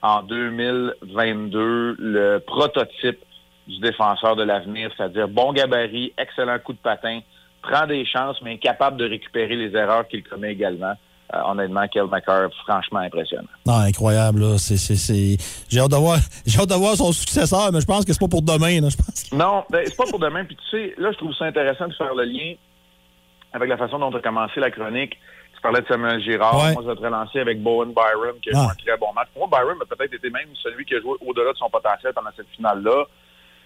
en 0.01 0.23
2022, 0.23 1.97
le 1.99 2.39
prototype 2.39 3.19
du 3.67 3.79
défenseur 3.79 4.35
de 4.35 4.43
l'avenir, 4.43 4.91
c'est-à-dire 4.97 5.27
bon 5.27 5.53
gabarit, 5.53 6.13
excellent 6.17 6.59
coup 6.59 6.73
de 6.73 6.77
patin, 6.79 7.19
prend 7.61 7.87
des 7.87 8.05
chances, 8.05 8.41
mais 8.41 8.53
incapable 8.53 8.97
de 8.97 9.07
récupérer 9.07 9.55
les 9.55 9.75
erreurs 9.75 10.07
qu'il 10.07 10.23
commet 10.23 10.51
également. 10.51 10.93
Euh, 11.33 11.39
honnêtement, 11.45 11.87
Kel 11.87 12.03
McCarr, 12.07 12.49
franchement 12.65 12.99
impressionnant. 12.99 13.47
Non, 13.65 13.75
incroyable, 13.79 14.41
là. 14.41 14.57
C'est, 14.57 14.77
c'est, 14.77 14.95
c'est... 14.97 15.37
J'ai, 15.69 15.79
hâte 15.79 15.89
de 15.91 15.95
voir, 15.95 16.17
j'ai 16.45 16.59
hâte 16.59 16.69
de 16.69 16.75
voir 16.75 16.95
son 16.95 17.11
successeur, 17.13 17.71
mais 17.71 17.79
je 17.81 17.85
pense 17.85 18.03
que 18.05 18.11
c'est 18.13 18.19
pas 18.19 18.27
pour 18.27 18.41
demain. 18.41 18.81
Là. 18.81 18.89
Je 18.89 18.97
pense 18.97 19.23
que- 19.29 19.35
Non, 19.35 19.63
ben, 19.69 19.81
c'est 19.85 19.95
pas 19.95 20.03
pour 20.09 20.19
demain. 20.19 20.43
Puis 20.45 20.57
tu 20.57 20.69
sais, 20.69 20.93
là, 20.97 21.11
je 21.11 21.17
trouve 21.17 21.33
ça 21.33 21.45
intéressant 21.45 21.87
de 21.87 21.93
faire 21.93 22.13
le 22.13 22.25
lien 22.25 22.53
avec 23.53 23.69
la 23.69 23.77
façon 23.77 23.97
dont 23.97 24.11
tu 24.11 24.17
as 24.17 24.21
commencé 24.21 24.59
la 24.59 24.69
chronique. 24.69 25.17
Tu 25.55 25.61
parlais 25.61 25.81
de 25.81 25.87
Samuel 25.87 26.21
Girard. 26.21 26.55
Ouais. 26.61 26.73
Moi, 26.73 26.83
je 26.83 26.89
vais 26.89 26.95
te 26.95 27.01
relancer 27.01 27.39
avec 27.39 27.63
Bowen 27.63 27.93
Byram, 27.93 28.35
qui 28.43 28.49
a 28.49 28.53
Ah. 28.55 28.61
joué 28.63 28.71
un 28.71 28.75
très 28.85 28.97
bon 28.97 29.13
match. 29.13 29.29
Moi, 29.37 29.47
Byram 29.49 29.77
a 29.81 29.95
peut-être 29.95 30.13
été 30.13 30.29
même 30.29 30.49
celui 30.61 30.83
qui 30.85 30.93
a 30.95 30.99
joué 30.99 31.13
au-delà 31.25 31.53
de 31.53 31.57
son 31.57 31.69
potentiel 31.69 32.11
pendant 32.13 32.31
cette 32.35 32.49
finale-là. 32.49 33.05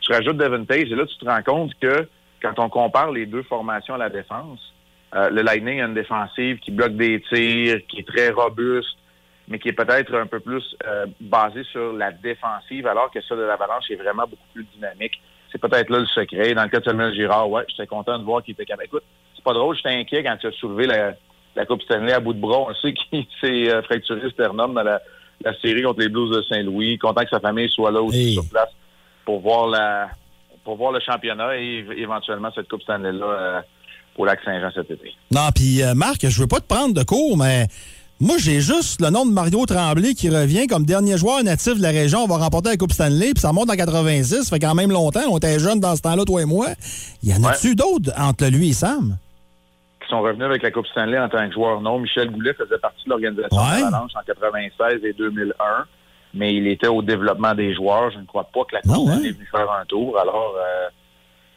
Tu 0.07 0.13
rajoutes 0.13 0.37
Devin 0.37 0.63
Taze, 0.63 0.89
et 0.89 0.95
là, 0.95 1.05
tu 1.05 1.17
te 1.17 1.25
rends 1.25 1.43
compte 1.43 1.71
que 1.81 2.07
quand 2.41 2.57
on 2.59 2.69
compare 2.69 3.11
les 3.11 3.25
deux 3.25 3.43
formations 3.43 3.95
à 3.95 3.97
la 3.97 4.09
défense, 4.09 4.59
euh, 5.13 5.29
le 5.29 5.41
Lightning 5.41 5.81
a 5.81 5.85
une 5.85 5.93
défensive 5.93 6.59
qui 6.59 6.71
bloque 6.71 6.95
des 6.95 7.21
tirs, 7.29 7.81
qui 7.89 7.99
est 7.99 8.07
très 8.07 8.29
robuste, 8.29 8.95
mais 9.49 9.59
qui 9.59 9.67
est 9.67 9.73
peut-être 9.73 10.15
un 10.15 10.25
peu 10.25 10.39
plus 10.39 10.63
euh, 10.87 11.07
basé 11.19 11.63
sur 11.65 11.91
la 11.91 12.11
défensive, 12.11 12.87
alors 12.87 13.11
que 13.11 13.19
ça 13.21 13.35
de 13.35 13.41
l'Avalanche 13.41 13.91
est 13.91 13.95
vraiment 13.95 14.23
beaucoup 14.23 14.47
plus 14.53 14.65
dynamique. 14.75 15.21
C'est 15.51 15.59
peut-être 15.59 15.89
là 15.89 15.99
le 15.99 16.05
secret. 16.05 16.53
Dans 16.53 16.63
le 16.63 16.69
cas 16.69 16.79
de 16.79 16.85
Samuel 16.85 17.13
Girard, 17.13 17.49
ouais, 17.49 17.63
j'étais 17.67 17.87
content 17.87 18.17
de 18.17 18.23
voir 18.23 18.41
qu'il 18.43 18.53
était 18.53 18.65
capable. 18.65 18.85
Écoute, 18.85 19.03
c'est 19.35 19.43
pas 19.43 19.53
drôle, 19.53 19.75
j'étais 19.75 19.89
inquiet 19.89 20.23
quand 20.23 20.37
tu 20.37 20.47
as 20.47 20.51
soulevé 20.53 20.87
la, 20.87 21.15
la 21.55 21.65
Coupe 21.65 21.81
Stanley 21.81 22.13
à 22.13 22.21
bout 22.21 22.33
de 22.33 22.39
bras. 22.39 22.59
On 22.69 22.73
sait 22.75 22.93
qu'il 23.11 23.25
s'est 23.41 23.69
euh, 23.69 23.81
fracturé 23.81 24.29
sternum 24.29 24.73
dans 24.73 24.83
la, 24.83 25.01
la 25.43 25.53
série 25.59 25.81
contre 25.81 25.99
les 25.99 26.09
Blues 26.09 26.33
de 26.33 26.41
Saint-Louis. 26.43 26.97
Content 26.97 27.23
que 27.23 27.29
sa 27.29 27.41
famille 27.41 27.69
soit 27.69 27.91
là 27.91 28.01
aussi 28.01 28.29
Hey. 28.29 28.33
sur 28.35 28.47
place 28.49 28.69
pour 29.27 29.41
voir 29.41 29.67
la 29.67 30.07
pour 30.63 30.77
voir 30.77 30.91
le 30.93 30.99
championnat 31.01 31.57
et 31.57 31.85
éventuellement 31.97 32.49
cette 32.55 32.67
Coupe 32.69 32.81
Stanley-là 32.81 33.25
euh, 33.25 33.61
au 34.17 34.25
lac 34.25 34.39
Saint-Jean 34.43 34.71
cet 34.73 34.89
été. 34.89 35.11
Non, 35.31 35.49
puis 35.53 35.83
euh, 35.83 35.93
Marc, 35.93 36.25
je 36.27 36.41
veux 36.41 36.47
pas 36.47 36.59
te 36.61 36.65
prendre 36.67 36.93
de 36.93 37.03
cours, 37.03 37.37
mais 37.37 37.67
moi, 38.19 38.35
j'ai 38.39 38.59
juste 38.61 38.99
le 39.01 39.09
nom 39.09 39.25
de 39.25 39.31
Mario 39.31 39.65
Tremblay 39.65 40.13
qui 40.13 40.29
revient 40.29 40.65
comme 40.67 40.85
dernier 40.85 41.17
joueur 41.17 41.43
natif 41.43 41.77
de 41.77 41.83
la 41.83 41.89
région. 41.91 42.19
On 42.23 42.27
va 42.27 42.37
remporter 42.37 42.69
la 42.69 42.77
Coupe 42.77 42.91
Stanley, 42.91 43.31
puis 43.33 43.39
ça 43.41 43.49
remonte 43.49 43.69
en 43.69 43.75
86. 43.75 44.43
Ça 44.43 44.49
fait 44.55 44.59
quand 44.59 44.73
même 44.75 44.91
longtemps. 44.91 45.21
On 45.29 45.37
était 45.37 45.59
jeunes 45.59 45.79
dans 45.79 45.95
ce 45.95 46.01
temps-là, 46.01 46.25
toi 46.25 46.41
et 46.41 46.45
moi. 46.45 46.67
Y 47.23 47.33
en 47.33 47.43
a-tu 47.43 47.75
d'autres 47.75 48.11
entre 48.17 48.45
lui 48.47 48.69
et 48.69 48.73
Sam? 48.73 49.17
Qui 50.01 50.09
sont 50.09 50.21
revenus 50.21 50.45
avec 50.45 50.63
la 50.63 50.71
Coupe 50.71 50.87
Stanley 50.87 51.19
en 51.19 51.29
tant 51.29 51.47
que 51.47 51.53
joueur 51.53 51.79
non. 51.81 51.99
Michel 51.99 52.31
Goulet 52.31 52.53
faisait 52.55 52.79
partie 52.79 53.03
de 53.05 53.09
l'organisation 53.11 53.55
Ouais. 53.57 53.77
de 53.77 53.83
l'Avalanche 53.83 54.11
en 54.15 54.23
96 54.25 54.99
et 55.05 55.13
2001, 55.13 55.53
mais 56.33 56.53
il 56.53 56.67
était 56.67 56.87
au 56.87 57.01
développement 57.01 57.53
des 57.55 57.73
joueurs. 57.73 58.11
Je 58.11 58.19
ne 58.19 58.25
crois 58.25 58.43
pas 58.45 58.61
que 58.69 58.75
la 58.75 58.81
Coupe 58.81 58.91
Non, 58.91 59.05
Stanley 59.07 59.21
ouais. 59.23 59.29
est 59.29 59.31
venue 59.33 59.47
faire 59.51 59.71
un 59.71 59.85
tour. 59.85 60.17
Alors, 60.19 60.53
euh, 60.57 60.87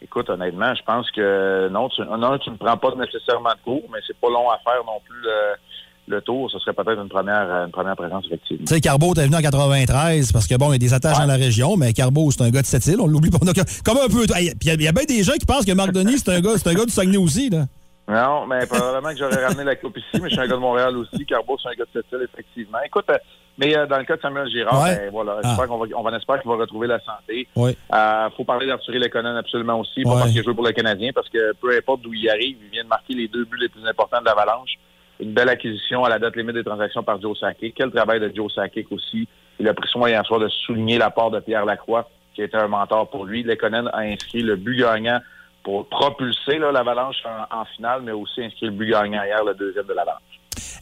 écoute, 0.02 0.30
honnêtement, 0.30 0.74
je 0.74 0.83
pense 0.83 1.11
que 1.11 1.68
non, 1.70 1.88
tu, 1.88 2.02
non, 2.02 2.38
tu 2.38 2.50
ne 2.50 2.56
prends 2.56 2.76
pas 2.76 2.94
nécessairement 2.96 3.50
de 3.50 3.61
cours, 3.64 3.83
mais 3.92 3.98
c'est 4.06 4.16
pas 4.18 4.28
long 4.28 4.48
à 4.50 4.59
faire 4.59 4.83
non 4.87 5.00
plus 5.06 5.20
le, 5.22 6.16
le 6.16 6.20
tour. 6.22 6.50
Ce 6.50 6.59
serait 6.59 6.72
peut-être 6.72 7.00
une 7.02 7.09
première, 7.09 7.48
une 7.64 7.70
première 7.70 7.96
présence, 7.96 8.24
effectivement. 8.26 8.64
Tu 8.66 8.74
sais, 8.74 8.80
Carbeau 8.80 9.12
est 9.14 9.24
venu 9.26 9.37
en 9.37 9.40
93 9.40 10.33
parce 10.33 10.46
que, 10.46 10.56
bon, 10.56 10.68
il 10.68 10.72
y 10.72 10.74
a 10.76 10.78
des 10.78 10.94
attaches 10.94 11.18
dans 11.18 11.26
la 11.26 11.37
région, 11.37 11.76
mais 11.76 11.92
Carbeau, 11.92 12.30
c'est 12.30 12.42
un 12.42 12.50
gars 12.50 12.62
de 12.62 12.66
cette 12.66 12.87
île. 12.87 13.00
On 13.00 13.06
l'oublie 13.06 13.30
pas. 13.30 13.38
Comme 13.85 13.98
un 13.98 14.09
peu. 14.09 14.24
Il 14.38 14.44
y 14.46 14.50
a- 14.50 14.54
il 14.74 14.83
y 14.83 14.88
a, 14.88 14.92
bien 14.92 15.04
des 15.04 15.22
gens 15.22 15.35
qui 15.35 15.46
pensent 15.46 15.64
que 15.66 15.72
Marc 15.72 15.92
Denis, 15.92 16.18
c'est 16.18 16.33
un 16.35 16.40
gars, 16.40 16.56
c'est 16.56 16.68
un 16.68 16.74
gars 16.74 16.85
du 16.85 16.92
Saguenay 16.92 17.16
aussi, 17.18 17.50
là. 17.50 17.66
Non, 18.09 18.44
mais 18.46 18.66
probablement 18.66 19.11
que 19.11 19.18
j'aurais 19.18 19.44
ramené 19.46 19.62
la 19.62 19.76
coupe 19.76 19.96
ici, 19.98 20.20
mais 20.20 20.28
je 20.28 20.35
suis 20.35 20.40
un 20.40 20.48
gars 20.48 20.56
de 20.56 20.61
Montréal 20.61 20.96
aussi. 20.96 21.24
Carbo, 21.26 21.56
c'est 21.62 21.68
un 21.68 21.72
gars 21.74 21.85
de 21.85 21.90
cette 21.92 22.06
île, 22.11 22.26
effectivement. 22.33 22.78
Écoute, 22.85 23.04
euh, 23.09 23.18
mais 23.58 23.76
euh, 23.76 23.86
dans 23.86 23.98
le 23.98 24.04
cas 24.04 24.16
de 24.16 24.20
Samuel 24.22 24.48
Girard, 24.48 24.82
Ouais. 24.84 24.96
ben, 24.96 25.10
voilà, 25.10 25.40
Ah. 25.44 25.56
qu'on 25.66 25.78
va, 25.78 25.86
on 25.96 26.02
va 26.02 26.16
espérer 26.16 26.40
qu'il 26.40 26.50
va 26.50 26.56
retrouver 26.56 26.86
la 26.86 27.00
santé. 27.00 27.46
Oui. 27.56 27.76
Euh, 27.92 28.30
faut 28.36 28.44
parler 28.44 28.66
d'Arthur 28.66 28.94
Lekonen 28.94 29.36
absolument 29.36 29.78
aussi, 29.80 30.02
pas 30.02 30.10
Ouais. 30.10 30.18
parce 30.20 30.32
qu'il 30.32 30.42
joue 30.44 30.54
pour 30.54 30.64
le 30.66 30.72
Canadien, 30.72 31.10
parce 31.14 31.28
que 31.28 31.52
peu 31.60 31.76
importe 31.76 32.00
d'où 32.02 32.12
il 32.14 32.28
arrive, 32.30 32.56
il 32.62 32.70
vient 32.70 32.84
de 32.84 32.88
marquer 32.88 33.14
les 33.14 33.28
deux 33.28 33.44
buts 33.44 33.58
les 33.60 33.68
plus 33.68 33.86
importants 33.86 34.20
de 34.20 34.26
l'Avalanche. 34.26 34.72
Une 35.18 35.32
belle 35.34 35.50
acquisition 35.50 36.02
à 36.04 36.08
la 36.08 36.18
date 36.18 36.34
limite 36.36 36.54
des 36.54 36.64
transactions 36.64 37.02
par 37.02 37.20
Joe 37.20 37.38
Sakic. 37.38 37.74
Quel 37.74 37.90
travail 37.90 38.20
de 38.20 38.32
Joe 38.34 38.50
Sakic 38.54 38.90
aussi. 38.90 39.28
Il 39.58 39.68
a 39.68 39.74
pris 39.74 39.86
soin 39.90 40.08
hier 40.08 40.24
soir 40.24 40.40
de 40.40 40.48
souligner 40.48 40.96
l'apport 40.96 41.30
de 41.30 41.40
Pierre 41.40 41.66
Lacroix, 41.66 42.08
qui 42.34 42.40
était 42.40 42.56
un 42.56 42.68
mentor 42.68 43.10
pour 43.10 43.26
lui. 43.26 43.42
Lekonen 43.42 43.88
a 43.92 43.98
inscrit 43.98 44.40
le 44.40 44.56
but 44.56 44.78
gagnant 44.78 45.20
pour 45.62 45.86
propulser 45.90 46.56
l'Avalanche 46.58 47.16
en, 47.26 47.60
en 47.60 47.64
finale, 47.66 48.00
mais 48.02 48.12
aussi 48.12 48.42
inscrit 48.42 48.64
le 48.66 48.72
but 48.72 48.90
gagnant 48.90 49.22
hier, 49.22 49.44
le 49.44 49.52
deuxième 49.52 49.84
de 49.84 49.92
l'Avalanche. 49.92 50.22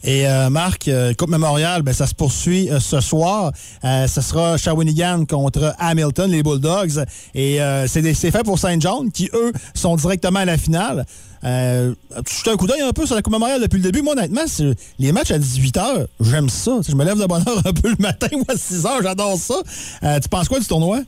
Et 0.03 0.27
euh, 0.27 0.49
Marc, 0.49 0.87
euh, 0.87 1.13
Coupe 1.17 1.29
Mémorial, 1.29 1.81
ben, 1.81 1.93
ça 1.93 2.07
se 2.07 2.15
poursuit 2.15 2.69
euh, 2.69 2.79
ce 2.79 2.99
soir. 2.99 3.51
Ce 3.83 4.21
sera 4.21 4.57
Shawinigan 4.57 5.25
contre 5.25 5.73
Hamilton, 5.79 6.31
les 6.31 6.43
Bulldogs. 6.43 7.05
Et 7.35 7.59
c'est 7.87 8.31
fait 8.31 8.43
pour 8.43 8.59
Saint 8.59 8.79
John, 8.79 9.11
qui, 9.11 9.29
eux, 9.33 9.51
sont 9.73 9.95
directement 9.95 10.39
à 10.39 10.45
la 10.45 10.57
finale. 10.57 11.05
Euh, 11.43 11.93
tu 12.25 12.35
jettes 12.35 12.53
un 12.53 12.57
coup 12.57 12.67
d'œil 12.67 12.81
un 12.81 12.91
peu 12.91 13.05
sur 13.05 13.15
la 13.15 13.21
Coupe 13.21 13.33
Mémorial 13.33 13.61
depuis 13.61 13.77
le 13.77 13.83
début. 13.83 14.01
Moi, 14.01 14.13
honnêtement, 14.13 14.41
les 14.99 15.11
matchs 15.11 15.31
à 15.31 15.37
18h, 15.37 16.07
j'aime 16.19 16.49
ça. 16.49 16.79
Je 16.87 16.95
me 16.95 17.05
lève 17.05 17.19
de 17.19 17.25
bonne 17.25 17.43
heure 17.47 17.59
un 17.65 17.73
peu 17.73 17.89
le 17.89 18.01
matin, 18.01 18.27
moi, 18.33 18.45
à 18.49 18.55
6h, 18.55 19.03
j'adore 19.03 19.35
ça. 19.35 19.55
Euh, 20.03 20.19
tu 20.19 20.29
penses 20.29 20.49
quoi 20.49 20.59
du 20.59 20.67
tournoi? 20.67 20.99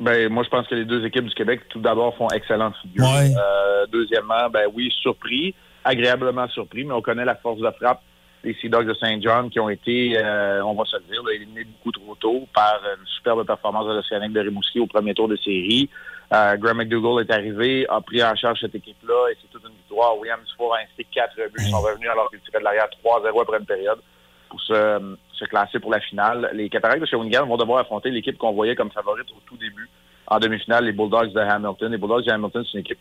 Ben, 0.00 0.30
moi, 0.30 0.42
je 0.44 0.48
pense 0.48 0.66
que 0.66 0.74
les 0.74 0.84
deux 0.84 1.04
équipes 1.06 1.26
du 1.26 1.34
Québec, 1.34 1.60
tout 1.70 1.80
d'abord, 1.80 2.16
font 2.16 2.28
excellente 2.30 2.74
figure. 2.82 3.04
Ouais. 3.04 3.32
Euh, 3.36 3.86
deuxièmement, 3.92 4.50
ben 4.52 4.68
oui, 4.74 4.92
surpris, 5.00 5.54
agréablement 5.84 6.48
surpris, 6.48 6.84
mais 6.84 6.92
on 6.92 7.02
connaît 7.02 7.24
la 7.24 7.36
force 7.36 7.60
de 7.60 7.70
frappe 7.80 8.02
des 8.42 8.54
Sea 8.54 8.68
Dogs 8.68 8.86
de 8.86 8.94
Saint 8.94 9.20
John 9.20 9.50
qui 9.50 9.60
ont 9.60 9.68
été, 9.68 10.18
euh, 10.18 10.62
on 10.64 10.74
va 10.74 10.84
se 10.84 10.96
le 10.96 11.02
dire, 11.02 11.22
éliminés 11.32 11.64
beaucoup 11.64 11.92
trop 11.92 12.14
tôt 12.16 12.48
par 12.54 12.80
une 12.84 13.06
superbe 13.06 13.46
performance 13.46 13.86
de 13.86 13.92
l'Océanique 13.94 14.32
de 14.32 14.40
Rimouski 14.40 14.80
au 14.80 14.86
premier 14.86 15.14
tour 15.14 15.28
de 15.28 15.36
série. 15.36 15.88
Euh, 16.32 16.56
Graham 16.56 16.78
McDougall 16.78 17.22
est 17.22 17.30
arrivé, 17.30 17.86
a 17.88 18.00
pris 18.00 18.24
en 18.24 18.34
charge 18.34 18.60
cette 18.60 18.74
équipe-là 18.74 19.30
et 19.30 19.36
c'est 19.40 19.50
toute 19.50 19.62
une 19.64 19.76
victoire. 19.76 20.16
William 20.18 20.40
Dufour 20.44 20.74
a 20.74 20.78
inscrit 20.78 21.06
quatre 21.12 21.36
buts. 21.36 21.52
Ils 21.58 21.70
sont 21.70 21.80
revenus 21.80 22.08
alors 22.10 22.30
qu'ils 22.30 22.40
tiraient 22.40 22.58
de 22.58 22.64
l'arrière 22.64 22.88
3-0 23.04 23.42
après 23.42 23.58
une 23.58 23.66
période 23.66 24.00
pour 24.48 24.60
se, 24.60 25.16
se 25.32 25.44
classer 25.44 25.78
pour 25.78 25.90
la 25.90 26.00
finale. 26.00 26.50
Les 26.54 26.68
Cataractes 26.68 27.02
de 27.02 27.06
Shawinigan 27.06 27.46
vont 27.46 27.56
devoir 27.56 27.80
affronter 27.80 28.10
l'équipe 28.10 28.38
qu'on 28.38 28.52
voyait 28.52 28.74
comme 28.74 28.90
favorite 28.90 29.30
au 29.30 29.40
tout 29.46 29.56
début 29.56 29.88
en 30.26 30.38
demi-finale, 30.38 30.86
les 30.86 30.92
Bulldogs 30.92 31.32
de 31.32 31.40
Hamilton. 31.40 31.92
Les 31.92 31.98
Bulldogs 31.98 32.24
de 32.24 32.30
Hamilton, 32.30 32.64
c'est 32.64 32.78
une 32.78 32.80
équipe 32.80 32.98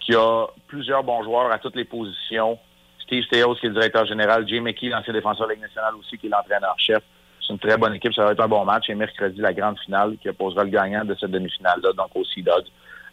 qui 0.00 0.14
a 0.14 0.46
plusieurs 0.66 1.02
bons 1.02 1.22
joueurs 1.22 1.50
à 1.50 1.58
toutes 1.58 1.76
les 1.76 1.84
positions. 1.84 2.58
Steve 3.06 3.24
Steos, 3.24 3.54
qui 3.56 3.66
est 3.66 3.68
le 3.68 3.74
directeur 3.74 4.06
général. 4.06 4.46
Jay 4.48 4.60
McKee, 4.60 4.88
l'ancien 4.88 5.12
défenseur 5.12 5.46
de 5.46 5.52
la 5.52 5.54
Ligue 5.54 5.64
nationale 5.64 5.94
aussi, 5.98 6.18
qui 6.18 6.26
est 6.26 6.30
l'entraîneur-chef. 6.30 7.02
C'est 7.40 7.52
une 7.52 7.58
très 7.58 7.76
bonne 7.76 7.94
équipe. 7.94 8.14
Ça 8.14 8.24
va 8.24 8.32
être 8.32 8.42
un 8.42 8.48
bon 8.48 8.64
match. 8.64 8.88
Et 8.88 8.94
mercredi, 8.94 9.40
la 9.40 9.52
grande 9.52 9.78
finale 9.80 10.16
qui 10.20 10.28
opposera 10.28 10.64
le 10.64 10.70
gagnant 10.70 11.04
de 11.04 11.14
cette 11.20 11.30
demi-finale-là, 11.30 11.92
donc 11.92 12.08
aux 12.14 12.24
Sea 12.24 12.42
Dogs. 12.42 12.66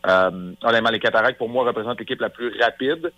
Euh, 0.07 0.53
honnêtement, 0.63 0.89
les 0.89 0.99
Cataractes, 0.99 1.37
pour 1.37 1.49
moi, 1.49 1.65
représentent 1.65 1.99
l'équipe 1.99 2.21
la 2.21 2.29
plus 2.29 2.57
rapide. 2.59 3.11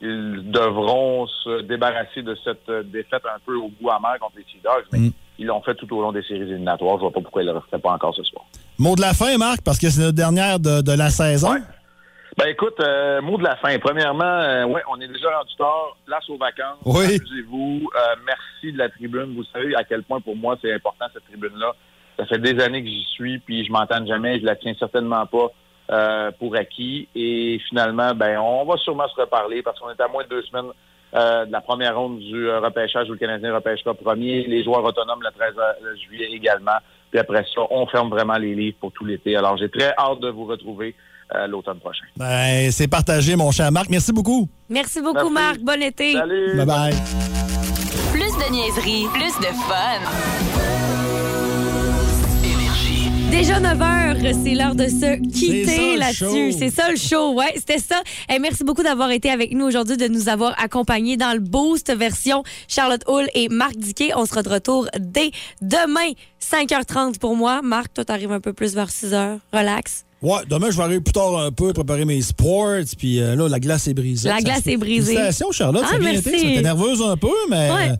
Ils 0.00 0.42
devront 0.50 1.26
se 1.26 1.62
débarrasser 1.62 2.22
de 2.22 2.36
cette 2.44 2.68
euh, 2.68 2.82
défaite 2.84 3.22
un 3.24 3.40
peu 3.44 3.56
au 3.56 3.68
goût 3.80 3.90
amer 3.90 4.16
contre 4.20 4.36
les 4.36 4.44
Sea 4.44 4.60
Dogs, 4.62 4.84
mais 4.92 5.10
ils 5.38 5.46
l'ont 5.46 5.60
fait 5.62 5.74
tout 5.74 5.92
au 5.96 6.02
long 6.02 6.12
des 6.12 6.22
séries 6.22 6.42
éliminatoires. 6.42 6.96
Je 6.96 7.00
vois 7.00 7.10
pas 7.10 7.20
pourquoi 7.20 7.42
ils 7.42 7.46
ne 7.46 7.52
le 7.52 7.58
referaient 7.58 7.80
pas 7.80 7.90
encore 7.90 8.14
ce 8.14 8.22
soir. 8.22 8.44
Mot 8.78 8.94
de 8.94 9.00
la 9.00 9.12
fin, 9.12 9.36
Marc, 9.38 9.62
parce 9.64 9.78
que 9.78 9.88
c'est 9.90 10.00
notre 10.00 10.14
dernière 10.14 10.60
de, 10.60 10.82
de 10.82 10.92
la 10.92 11.10
saison. 11.10 11.56
Ben 12.38 12.50
écoute, 12.50 12.78
euh, 12.78 13.20
mot 13.20 13.36
de 13.36 13.42
la 13.42 13.56
fin. 13.56 13.76
Premièrement, 13.80 14.22
euh, 14.22 14.64
ouais, 14.64 14.80
on 14.88 15.00
est 15.00 15.08
déjà 15.08 15.36
rendu 15.36 15.52
tard. 15.56 15.96
Place 16.06 16.30
aux 16.30 16.36
vacances. 16.36 16.78
Oui. 16.84 17.16
Amusez-vous. 17.16 17.90
Euh, 17.96 18.14
merci 18.24 18.72
de 18.72 18.78
la 18.78 18.88
tribune. 18.88 19.34
Vous 19.34 19.42
savez 19.52 19.74
à 19.74 19.82
quel 19.82 20.04
point 20.04 20.20
pour 20.20 20.36
moi 20.36 20.56
c'est 20.62 20.72
important 20.72 21.06
cette 21.12 21.24
tribune-là. 21.24 21.74
Ça 22.16 22.26
fait 22.26 22.38
des 22.38 22.62
années 22.62 22.80
que 22.80 22.88
j'y 22.88 23.04
suis, 23.10 23.40
puis 23.40 23.64
je 23.64 23.72
m'entends 23.72 24.06
jamais. 24.06 24.38
Je 24.38 24.44
la 24.44 24.54
tiens 24.54 24.72
certainement 24.78 25.26
pas 25.26 25.48
euh, 25.90 26.30
pour 26.38 26.54
acquis. 26.54 27.08
Et 27.16 27.60
finalement, 27.68 28.14
ben 28.14 28.38
on 28.38 28.64
va 28.64 28.76
sûrement 28.76 29.08
se 29.08 29.20
reparler 29.20 29.62
parce 29.62 29.80
qu'on 29.80 29.90
est 29.90 30.00
à 30.00 30.06
moins 30.06 30.22
de 30.22 30.28
deux 30.28 30.42
semaines 30.42 30.70
euh, 31.14 31.44
de 31.44 31.50
la 31.50 31.60
première 31.60 31.98
ronde 31.98 32.20
du 32.20 32.48
euh, 32.48 32.60
repêchage 32.60 33.08
où 33.08 33.14
le 33.14 33.18
Canadien 33.18 33.52
repêchera 33.52 33.94
premier. 33.94 34.44
Les 34.46 34.62
joueurs 34.62 34.84
autonomes 34.84 35.22
le 35.22 35.30
13 35.36 35.54
juillet 36.06 36.28
également. 36.30 36.78
Puis 37.10 37.18
après 37.18 37.44
ça, 37.52 37.62
on 37.70 37.84
ferme 37.88 38.10
vraiment 38.10 38.38
les 38.38 38.54
livres 38.54 38.76
pour 38.78 38.92
tout 38.92 39.04
l'été. 39.04 39.34
Alors 39.34 39.56
j'ai 39.56 39.68
très 39.68 39.92
hâte 39.98 40.20
de 40.20 40.28
vous 40.28 40.44
retrouver 40.44 40.94
euh, 41.34 41.46
l'automne 41.46 41.78
prochain. 41.78 42.04
Ben, 42.16 42.70
c'est 42.70 42.88
partagé, 42.88 43.36
mon 43.36 43.50
cher 43.50 43.70
Marc. 43.70 43.88
Merci 43.90 44.12
beaucoup. 44.12 44.48
Merci 44.68 45.00
beaucoup, 45.00 45.30
Marc. 45.30 45.58
Bon 45.60 45.80
été. 45.82 46.14
Salut. 46.14 46.56
Bye 46.56 46.66
bye. 46.66 46.94
Plus 48.12 48.32
de 48.32 48.52
niaiserie, 48.52 49.06
plus 49.12 49.38
de 49.38 49.52
fun. 49.68 50.68
Déjà 53.30 53.60
9 53.60 53.78
h, 53.78 54.42
c'est 54.42 54.54
l'heure 54.54 54.74
de 54.74 54.88
se 54.88 55.20
quitter 55.20 55.96
là-dessus. 55.96 56.52
C'est 56.52 56.70
ça 56.70 56.90
le 56.90 56.96
show, 56.96 57.34
ouais, 57.34 57.52
c'était 57.56 57.78
ça. 57.78 58.02
Et 58.34 58.38
merci 58.38 58.64
beaucoup 58.64 58.82
d'avoir 58.82 59.10
été 59.10 59.30
avec 59.30 59.52
nous 59.52 59.66
aujourd'hui, 59.66 59.98
de 59.98 60.08
nous 60.08 60.30
avoir 60.30 60.58
accompagnés 60.60 61.18
dans 61.18 61.34
le 61.34 61.40
Boost 61.40 61.94
version 61.94 62.42
Charlotte 62.68 63.04
Hull 63.06 63.26
et 63.34 63.48
Marc 63.50 63.76
Diquet. 63.76 64.12
On 64.16 64.24
sera 64.24 64.42
de 64.42 64.48
retour 64.48 64.88
dès 64.98 65.30
demain, 65.60 66.12
5h30 66.40 67.18
pour 67.18 67.36
moi. 67.36 67.60
Marc, 67.62 67.92
toi, 67.94 68.04
t'arrives 68.04 68.32
un 68.32 68.40
peu 68.40 68.54
plus 68.54 68.74
vers 68.74 68.88
6h. 68.88 69.38
Relax. 69.52 70.04
Ouais, 70.20 70.38
demain, 70.50 70.68
je 70.70 70.76
vais 70.76 70.82
arriver 70.82 71.00
plus 71.00 71.12
tard 71.12 71.38
un 71.38 71.52
peu, 71.52 71.72
préparer 71.72 72.04
mes 72.04 72.20
sports, 72.22 72.80
puis 72.98 73.20
euh, 73.20 73.36
là, 73.36 73.48
la 73.48 73.60
glace 73.60 73.86
est 73.86 73.94
brisée. 73.94 74.28
La 74.28 74.36
Ça 74.36 74.40
glace 74.42 74.66
est 74.66 74.76
brisée. 74.76 75.12
Félicitations, 75.14 75.52
Charlotte, 75.52 75.84
Ah, 75.86 75.90
c'est 75.92 75.98
bien 76.00 76.12
merci. 76.12 76.28
été. 76.28 76.40
Tu 76.40 76.46
étais 76.54 76.62
nerveuse 76.62 77.00
un 77.02 77.16
peu, 77.16 77.28
mais 77.48 77.70
Ouais. 77.70 77.90
euh, 77.90 77.96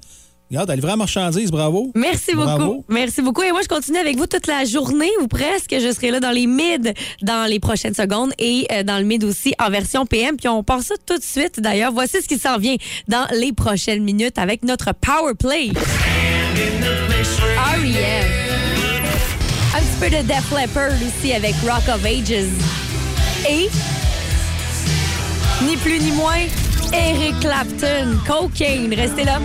regarde, 0.50 0.70
elle 0.70 0.78
est 0.78 0.82
vraiment 0.82 0.96
marchandise, 0.96 1.52
bravo. 1.52 1.92
Merci 1.94 2.32
beaucoup. 2.34 2.44
Bravo. 2.46 2.84
Merci 2.88 3.22
beaucoup. 3.22 3.42
Et 3.42 3.52
moi, 3.52 3.60
je 3.62 3.68
continue 3.68 3.98
avec 3.98 4.16
vous 4.16 4.26
toute 4.26 4.48
la 4.48 4.64
journée 4.64 5.10
ou 5.22 5.28
presque. 5.28 5.72
Je 5.78 5.92
serai 5.92 6.10
là 6.10 6.18
dans 6.18 6.32
les 6.32 6.48
mid 6.48 6.92
dans 7.22 7.48
les 7.48 7.60
prochaines 7.60 7.94
secondes 7.94 8.32
et 8.40 8.66
euh, 8.72 8.82
dans 8.82 8.98
le 8.98 9.04
mid 9.04 9.22
aussi 9.22 9.54
en 9.64 9.70
version 9.70 10.04
PM. 10.04 10.36
Puis 10.36 10.48
on 10.48 10.64
part 10.64 10.82
ça 10.82 10.96
tout 11.06 11.18
de 11.18 11.22
suite. 11.22 11.60
D'ailleurs, 11.60 11.92
voici 11.92 12.20
ce 12.20 12.26
qui 12.26 12.38
s'en 12.38 12.58
vient 12.58 12.74
dans 13.06 13.28
les 13.32 13.52
prochaines 13.52 14.02
minutes 14.02 14.38
avec 14.38 14.64
notre 14.64 14.92
Power 14.92 15.34
Play. 15.38 15.68
R.E.M. 17.56 18.47
Un 19.78 19.80
petit 19.80 19.96
peu 20.00 20.10
de 20.10 20.22
Def 20.26 20.50
Leppard 20.50 20.90
aussi 21.06 21.32
avec 21.32 21.54
Rock 21.62 21.88
of 21.88 22.04
Ages. 22.04 22.48
Et, 23.48 23.68
ni 25.64 25.76
plus 25.76 26.00
ni 26.00 26.10
moins, 26.10 26.40
Eric 26.92 27.38
Clapton, 27.38 28.18
Cocaine. 28.26 28.92
Restez 28.92 29.22
là. 29.22 29.38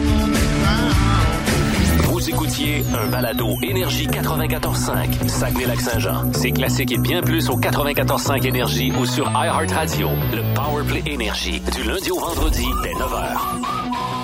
Vous 2.06 2.28
écoutiez 2.28 2.84
un 3.00 3.10
balado 3.10 3.58
Énergie 3.62 4.08
94.5, 4.08 5.28
Saguenay-Lac-Saint-Jean. 5.28 6.34
C'est 6.34 6.52
classique 6.52 6.92
et 6.92 6.98
bien 6.98 7.22
plus 7.22 7.52
au 7.52 7.60
94.5 7.60 8.48
Énergie 8.48 8.92
ou 9.00 9.06
sur 9.06 9.30
iHeartRadio. 9.30 10.10
Le 10.34 10.42
Powerplay 10.56 11.04
Énergie, 11.06 11.62
du 11.76 11.84
lundi 11.84 12.10
au 12.10 12.20
vendredi 12.20 12.66
dès 12.82 12.94
9h. 12.94 14.23